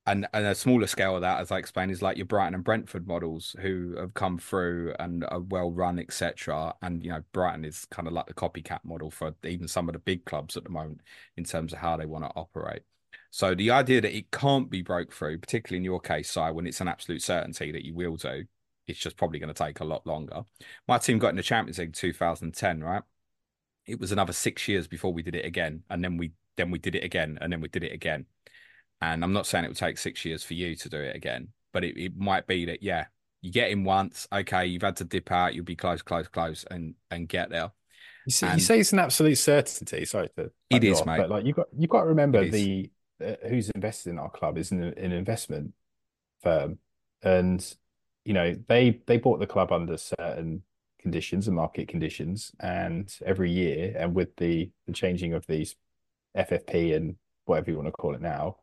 [0.06, 2.64] and, and a smaller scale of that, as I explained, is like your Brighton and
[2.64, 6.74] Brentford models who have come through and are well run, etc.
[6.82, 9.94] And you know, Brighton is kind of like the copycat model for even some of
[9.94, 11.02] the big clubs at the moment
[11.38, 12.84] in terms of how they want to operate.
[13.32, 16.68] So the idea that it can't be broke through, particularly in your case, Si, when
[16.68, 18.46] it's an absolute certainty that you will do,
[18.88, 20.44] It's just probably going to take a lot longer.
[20.88, 23.04] My team got in the Champions League 2010, right?
[23.86, 26.80] It was another six years before we did it again, and then we then we
[26.80, 28.26] did it again, and then we did it again.
[29.02, 31.50] And I'm not saying it will take six years for you to do it again,
[31.74, 33.06] but it, it might be that yeah,
[33.42, 36.66] you get in once, okay, you've had to dip out, you'll be close, close, close,
[36.72, 37.72] and and get there.
[38.26, 40.06] You, see, you say it's an absolute certainty.
[40.06, 41.18] Sorry to It is, off, mate.
[41.18, 42.90] But like you got you got to remember the
[43.24, 45.74] uh, who's invested in our club is an, an investment
[46.42, 46.80] firm,
[47.22, 47.76] and
[48.26, 50.64] you know they they bought the club under certain
[51.02, 55.76] conditions and market conditions, and every year, and with the the changing of these
[56.38, 57.16] FFP and
[57.46, 58.58] whatever you want to call it now,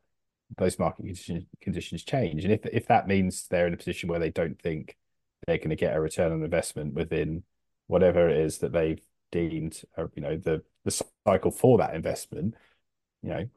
[0.56, 4.20] those market conditions conditions change, and if if that means they're in a position where
[4.20, 4.96] they don't think
[5.46, 7.42] they're going to get a return on investment within
[7.86, 9.00] whatever it is that they've
[9.32, 12.54] deemed, uh, you know, the the cycle for that investment,
[13.22, 13.48] you know,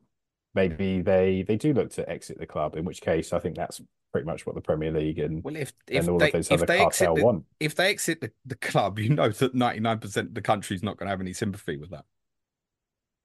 [0.53, 2.75] maybe they they do look to exit the club.
[2.75, 3.81] In which case, I think that's
[4.13, 6.47] pretty much what the Premier League and Well, if if and all they of those
[6.51, 7.45] if other they exit cartel the, want.
[7.59, 11.07] if they exit the, the club, you know that 99% of the country's not going
[11.07, 12.05] to have any sympathy with that.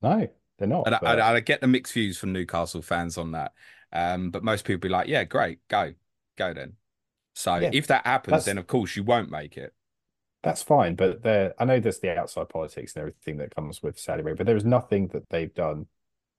[0.02, 0.26] No,
[0.58, 0.86] they're not.
[0.86, 3.52] And I, but- I, I get the mixed views from Newcastle fans on that.
[3.92, 5.94] Um, but most people be like, yeah, great, go,
[6.36, 6.72] go then.
[7.34, 9.72] So Yeah, if that happens, that's- then of course you won't make it.
[10.42, 13.98] That's fine, but there, I know there's the outside politics and everything that comes with
[13.98, 15.86] Saudi Arabia, but there is nothing that they've done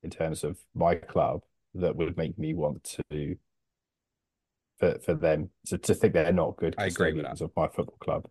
[0.03, 1.43] in terms of my club
[1.75, 3.35] that would make me want to
[4.79, 7.31] for for them to, to think they're not good I agree with that.
[7.31, 8.27] custodians of my football club.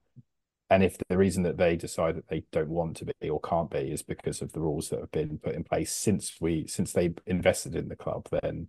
[0.71, 3.71] And if the reason that they decide that they don't want to be or can't
[3.71, 6.93] be is because of the rules that have been put in place since we since
[6.93, 8.69] they invested in the club, then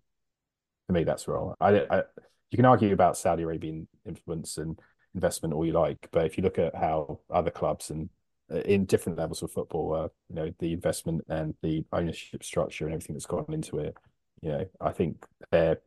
[0.88, 1.56] to me that's wrong.
[1.60, 2.04] I, I
[2.52, 4.80] you can argue about Saudi Arabian influence and
[5.14, 8.10] investment all you like, but if you look at how other clubs and
[8.52, 12.86] uh, in different levels of football, uh, you know, the investment and the ownership structure
[12.86, 13.96] and everything that's gone into it,
[14.42, 15.82] you know, I think they're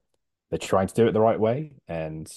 [0.52, 2.30] they're trying to do it the right way and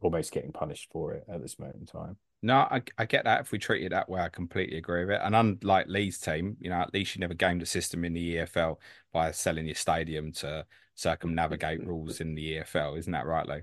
[0.00, 2.16] almost getting punished for it at this moment in time.
[2.40, 3.40] No, I, I get that.
[3.40, 5.20] If we treat it that way, I completely agree with it.
[5.24, 8.36] And unlike Lee's team, you know, at least you never gamed the system in the
[8.36, 8.76] EFL
[9.12, 10.64] by selling your stadium to
[10.94, 12.96] circumnavigate rules in the EFL.
[12.96, 13.60] Isn't that right, Lee?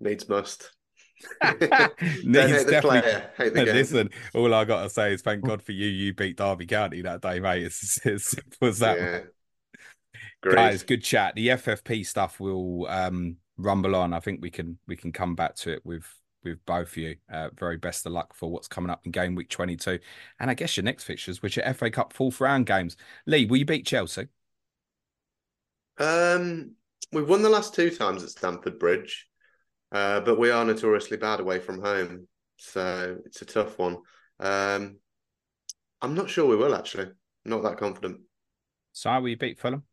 [0.00, 0.70] Needs must.
[1.42, 3.74] No, hate the definitely- player, hate the game.
[3.74, 5.86] Listen, all I got to say is thank God for you.
[5.86, 7.64] You beat Derby County that day, mate.
[7.64, 8.98] It's as simple as that.
[8.98, 9.20] yeah.
[10.42, 10.54] Great.
[10.54, 11.34] Guys, good chat.
[11.34, 14.14] The FFP stuff will um, rumble on.
[14.14, 16.04] I think we can we can come back to it with
[16.42, 17.16] with both of you.
[17.30, 19.98] Uh, very best of luck for what's coming up in game week 22.
[20.38, 22.96] And I guess your next fixtures, which are FA Cup fourth round games.
[23.26, 24.28] Lee, will you beat Chelsea?
[25.98, 26.72] Um,
[27.12, 29.28] we've won the last two times at Stamford Bridge,
[29.92, 32.26] uh, but we are notoriously bad away from home,
[32.56, 33.98] so it's a tough one.
[34.38, 34.96] Um,
[36.00, 37.08] I'm not sure we will actually.
[37.44, 38.20] Not that confident.
[38.92, 39.84] Si, will you beat Fulham?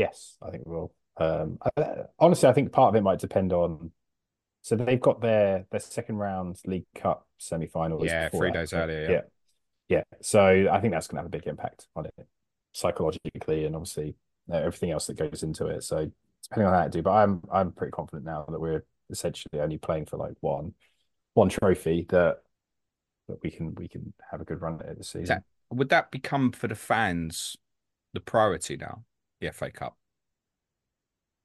[0.00, 0.94] Yes, I think we will.
[1.18, 3.90] Um, I, honestly, I think part of it might depend on.
[4.62, 7.98] So they've got their their second round League Cup semi final.
[8.04, 9.10] Yeah, three days earlier, yeah.
[9.10, 9.20] Yeah,
[9.88, 10.02] yeah.
[10.22, 12.14] So I think that's going to have a big impact on it
[12.72, 14.14] psychologically, and obviously
[14.50, 15.84] everything else that goes into it.
[15.84, 16.10] So
[16.44, 19.76] depending on how it do, but I'm I'm pretty confident now that we're essentially only
[19.78, 20.72] playing for like one
[21.34, 22.38] one trophy that
[23.28, 25.26] that we can we can have a good run at it this season.
[25.36, 27.56] that- Would that become for the fans
[28.12, 29.04] the priority now,
[29.40, 29.96] the FA Cup,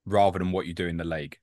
[0.05, 1.37] rather than what you do in the league?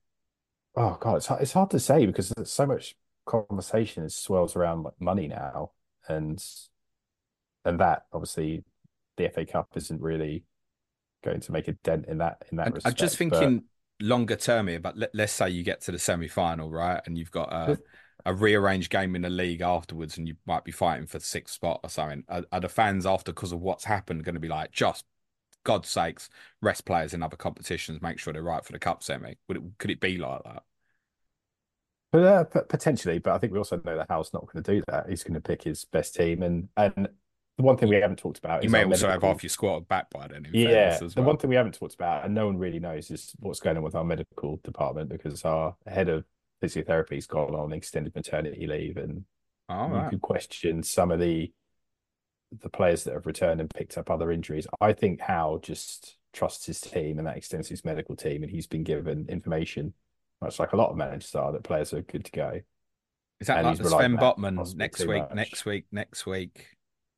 [0.77, 2.97] Oh God, it's hard, it's hard to say because there's so much
[3.27, 5.73] conversation is swirls around like money now,
[6.09, 6.43] and
[7.65, 8.65] and that obviously
[9.17, 10.45] the FA Cup isn't really
[11.23, 12.99] going to make a dent in that in that I'm respect.
[12.99, 13.65] just but- thinking
[14.01, 17.01] longer term here, but let, let's say you get to the semi final, right?
[17.07, 17.79] And you've got a,
[18.27, 21.55] a rearranged game in the league afterwards, and you might be fighting for the sixth
[21.55, 22.25] spot or something.
[22.29, 25.05] Are, are the fans after because of what's happened going to be like, just
[25.65, 26.29] God's sakes,
[26.61, 29.35] rest players in other competitions, make sure they're right for the cup semi?
[29.49, 30.63] Would it, could it be like that?
[32.11, 34.83] But uh, potentially, but I think we also know that Howe's not going to do
[34.89, 35.09] that.
[35.09, 37.09] He's going to pick his best team, and and
[37.57, 39.89] the one thing we haven't talked about You may also have medical- half your squad
[39.89, 40.47] back by then.
[40.53, 43.33] Yeah, as the one thing we haven't talked about, and no one really knows, is
[43.39, 46.25] what's going on with our medical department because our head of
[46.63, 49.25] physiotherapy's gone on extended maternity leave, and
[49.71, 51.51] All you could question some of the
[52.61, 54.67] the players that have returned and picked up other injuries.
[54.81, 58.67] I think Howe just trusts his team and that extends his medical team, and he's
[58.67, 59.95] been given information,
[60.41, 62.61] much like a lot of managers are, that players are good to go.
[63.41, 65.35] Is that and like the Sven Botman next week, much.
[65.35, 66.67] next week, next week?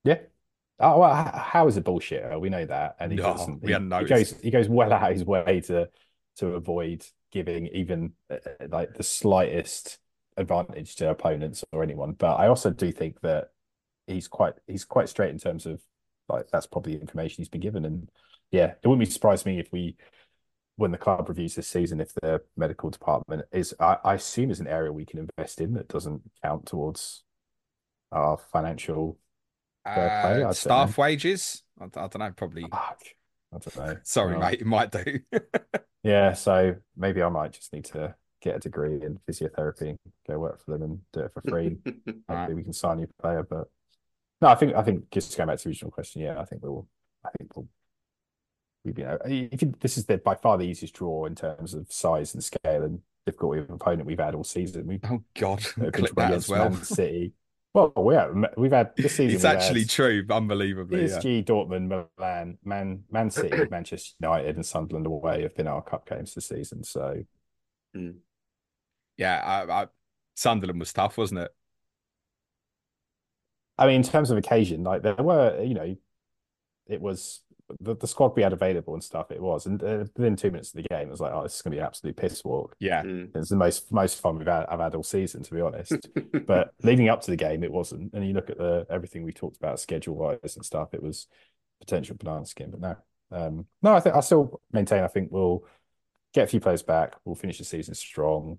[0.05, 0.18] Yeah.
[0.80, 2.41] Oh well, H- Howe is a bullshitter.
[2.41, 3.62] We know that, and he No, doesn't.
[3.62, 5.89] we he, he goes he goes well out his way to
[6.39, 8.37] to avoid giving even uh,
[8.68, 9.99] like the slightest
[10.37, 12.12] advantage to opponents or anyone.
[12.12, 13.51] But I also do think that
[14.07, 15.81] he's quite he's quite straight in terms of
[16.29, 17.85] like that's probably the information he's been given.
[17.85, 18.11] And
[18.51, 19.97] yeah, it wouldn't be surprised me if we
[20.77, 24.59] when the club reviews this season, if the medical department is, I, I assume, is
[24.59, 27.23] an area we can invest in that doesn't count towards
[28.11, 29.19] our financial
[29.87, 30.09] play.
[30.09, 31.63] Uh, don't staff wages.
[31.81, 32.33] I, I don't know.
[32.37, 32.63] Probably.
[32.63, 33.03] Fuck.
[33.55, 33.97] I don't know.
[34.03, 34.63] Sorry, mate.
[34.63, 35.21] It might do.
[36.05, 39.99] Yeah, so maybe I might just need to get a degree in physiotherapy and
[40.29, 41.79] go work for them and do it for free.
[41.87, 42.55] Hopefully Alright.
[42.55, 43.69] we can sign you a player, but
[44.45, 46.62] no, I think I think just going back to the original question, yeah, I think
[46.62, 46.86] we'll
[47.24, 47.66] I think we'll
[48.84, 51.72] we you know if you, this is the by far the easiest draw in terms
[51.72, 54.86] of size and scale and difficulty of opponent we've had all season.
[54.86, 55.61] We've oh God,
[55.92, 56.68] clip that as well.
[56.68, 57.32] Man City.
[57.72, 59.34] Well, yeah, we've had this season.
[59.34, 61.09] It's actually had true, unbelievably.
[61.09, 61.18] Yeah.
[61.18, 66.09] PSG, Dortmund, Milan, Man, Man City, Manchester United, and Sunderland away have been our cup
[66.09, 66.84] games this season.
[66.84, 67.24] So
[67.97, 68.14] mm.
[69.16, 69.86] Yeah, I, I,
[70.36, 71.51] Sunderland was tough, wasn't it?
[73.79, 75.97] I mean, in terms of occasion, like there were, you know,
[76.87, 77.41] it was
[77.81, 79.31] the, the squad we had available and stuff.
[79.31, 81.57] It was, and uh, within two minutes of the game, it was like, oh, this
[81.57, 82.77] is going to be an absolute piss walk.
[82.79, 83.35] Yeah, Mm.
[83.35, 86.09] It's the most most fun we've had I've had all season, to be honest.
[86.47, 88.12] but leading up to the game, it wasn't.
[88.12, 91.27] And you look at the everything we talked about schedule wise and stuff, it was
[91.81, 92.70] potential banana skin.
[92.70, 92.97] But no,
[93.31, 95.03] um, no, I think I still maintain.
[95.03, 95.64] I think we'll
[96.33, 97.16] get a few players back.
[97.25, 98.59] We'll finish the season strong,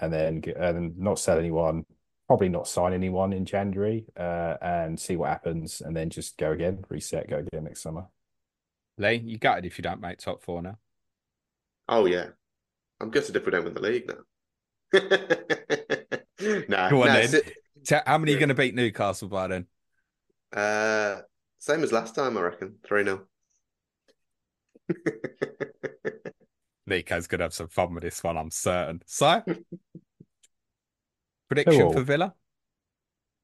[0.00, 1.84] and then get, and then not sell anyone.
[2.26, 6.50] Probably not sign anyone in January, uh, and see what happens, and then just go
[6.50, 8.06] again, reset, go again next summer.
[8.98, 10.78] Lee, you gutted if you don't make top four now.
[11.88, 12.30] oh yeah,
[13.00, 14.24] I'm gutted if we don't win the league now.
[16.68, 17.28] nah, Go on nah, then.
[17.28, 17.42] si-
[17.84, 18.40] Te- How many are Yeah.
[18.40, 19.66] going to beat Newcastle by then?
[20.52, 21.20] uh,
[21.58, 22.76] same as last time, I reckon.
[22.84, 23.26] Three 0
[26.86, 29.02] Nico's going to have some fun with this one, I'm certain.
[29.06, 29.42] So,
[31.48, 32.34] prediction for Villa?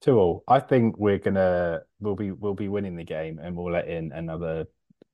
[0.00, 0.44] Two all.
[0.48, 4.10] I think we're gonna we'll be we'll be winning the game, and we'll let in
[4.12, 4.66] another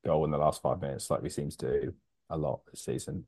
[0.04, 1.94] goal in the last five minutes, like we seem to do
[2.30, 3.26] a lot this season.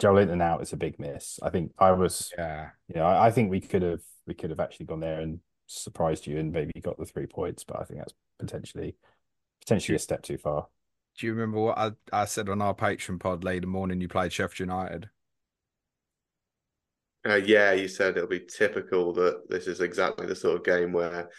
[0.00, 1.38] Joelinton out is a big miss.
[1.42, 2.70] I think I was, Yeah.
[2.88, 5.40] you know, I, I think we could have we could have actually gone there and
[5.66, 8.96] surprised you and maybe got the three points, but I think that's potentially
[9.60, 10.68] potentially a step too far.
[11.18, 14.08] Do you remember what I, I said on our Patreon pod late the morning you
[14.08, 15.10] played Sheffield United?
[17.26, 20.92] Uh, yeah, you said it'll be typical that this is exactly the sort of game
[20.92, 21.30] where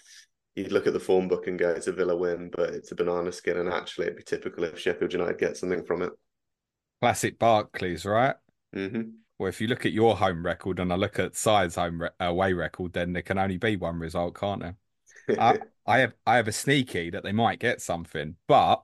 [0.56, 2.96] you'd look at the form book and go, it's a Villa win, but it's a
[2.96, 3.58] banana skin.
[3.58, 6.14] And actually, it'd be typical if Sheffield United get something from it.
[7.02, 8.36] Classic Barclays, right?
[8.74, 12.02] hmm Well, if you look at your home record and I look at Side's home
[12.02, 14.78] re- away record, then there can only be one result, can't there?
[15.38, 15.58] I,
[15.88, 18.84] I have I have a sneaky that they might get something, but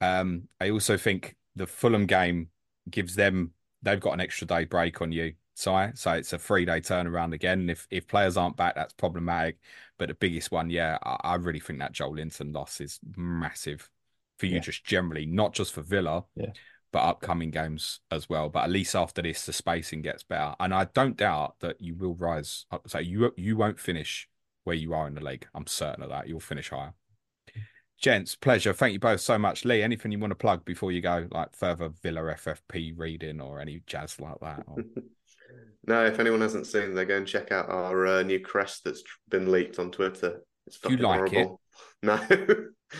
[0.00, 2.48] um, I also think the Fulham game
[2.90, 3.52] gives them
[3.82, 5.70] they've got an extra day break on you, Si.
[5.94, 7.60] So it's a three day turnaround again.
[7.60, 9.58] And if if players aren't back, that's problematic.
[9.98, 13.90] But the biggest one, yeah, I, I really think that Joelinton loss is massive
[14.38, 14.60] for you, Yeah.
[14.60, 16.52] just generally, not just for Villa, Yeah.
[16.92, 18.48] but upcoming games as well.
[18.48, 21.96] But at least after this, the spacing gets better, and I don't doubt that you
[21.96, 22.66] will rise.
[22.70, 22.88] Up.
[22.88, 24.28] So you you won't finish
[24.64, 25.48] where you are in the league.
[25.54, 26.28] I'm certain of that.
[26.28, 26.94] You'll finish higher.
[28.00, 28.72] Gents, pleasure.
[28.72, 29.64] Thank you both so much.
[29.64, 33.58] Lee, anything you want to plug before you go, like further Villa FFP reading or
[33.60, 34.62] any jazz like that?
[34.68, 34.84] Or...
[35.88, 39.02] no, if anyone hasn't seen, they go and check out our uh, new crest that's
[39.28, 40.42] been leaked on Twitter.
[40.66, 41.48] It's Do you fucking like it?
[42.02, 42.20] No.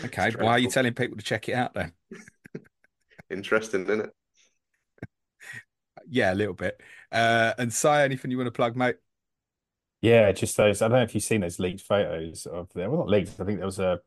[0.05, 1.93] Okay, why are you telling people to check it out then?
[3.29, 4.09] Interesting, isn't it?
[6.11, 6.81] Yeah, a little bit.
[7.11, 8.95] Uh, and Si, anything you want to plug, mate?
[10.01, 10.81] Yeah, just those.
[10.81, 12.89] I don't know if you've seen those leaked photos of them.
[12.89, 13.39] Well, not leaked.
[13.39, 13.99] I think there was a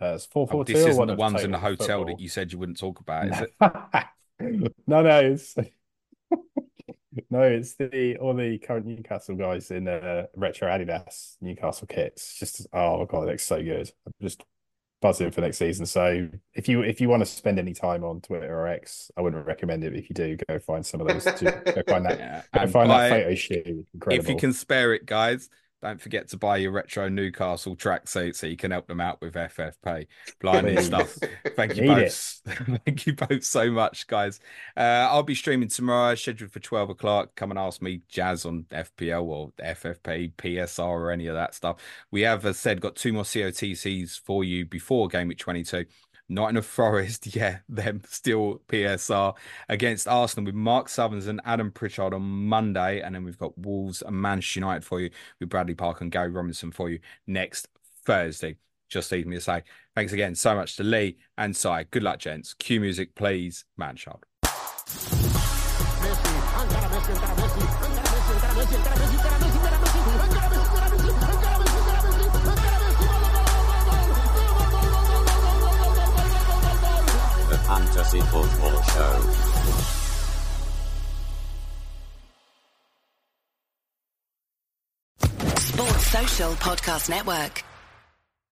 [0.00, 0.72] uh, it's four Oh, four two.
[0.72, 2.16] this or isn't one the ones in the hotel football.
[2.16, 3.52] that you said you wouldn't talk about, is it?
[4.86, 5.54] no, no, it's
[7.30, 12.38] no, it's the all the current Newcastle guys in uh, retro Adidas Newcastle kits.
[12.38, 13.90] Just oh my god, it looks so good.
[14.06, 14.44] I'm just
[15.00, 15.86] buzzing for next season.
[15.86, 19.22] So if you if you want to spend any time on Twitter or X, I
[19.22, 19.90] wouldn't recommend it.
[19.90, 21.24] But if you do, go find some of those.
[21.24, 22.18] To, go find that.
[22.20, 22.42] Yeah.
[22.54, 23.86] Go find buy- that photo shoot.
[23.94, 24.24] Incredible.
[24.24, 25.48] If you can spare it, guys,
[25.82, 29.34] don't forget to buy your retro Newcastle tracksuit so you can help them out with
[29.34, 30.06] FFP.
[30.40, 31.16] Blinding stuff.
[31.56, 32.40] Thank you both.
[32.84, 34.40] Thank you both so much, guys.
[34.76, 37.34] Uh, I'll be streaming tomorrow, scheduled for 12 o'clock.
[37.34, 41.76] Come and ask me Jazz on FPL or FFP, PSR, or any of that stuff.
[42.10, 45.86] We have, as said, got two more COTCs for you before game week 22.
[46.30, 49.34] Nottingham Forest, yeah, them still PSR
[49.68, 53.00] against Arsenal with Mark Southerns and Adam Pritchard on Monday.
[53.00, 55.10] And then we've got Wolves and Manchester United for you
[55.40, 57.68] with Bradley Park and Gary Robinson for you next
[58.04, 58.56] Thursday.
[58.88, 59.62] Just leave me to say
[59.94, 61.84] thanks again so much to Lee and Si.
[61.90, 62.54] Good luck, gents.
[62.54, 63.64] Cue music, please.
[63.76, 64.24] Man child.
[77.70, 79.20] Fantasy Football Show.
[85.56, 87.62] Sports Social Podcast Network.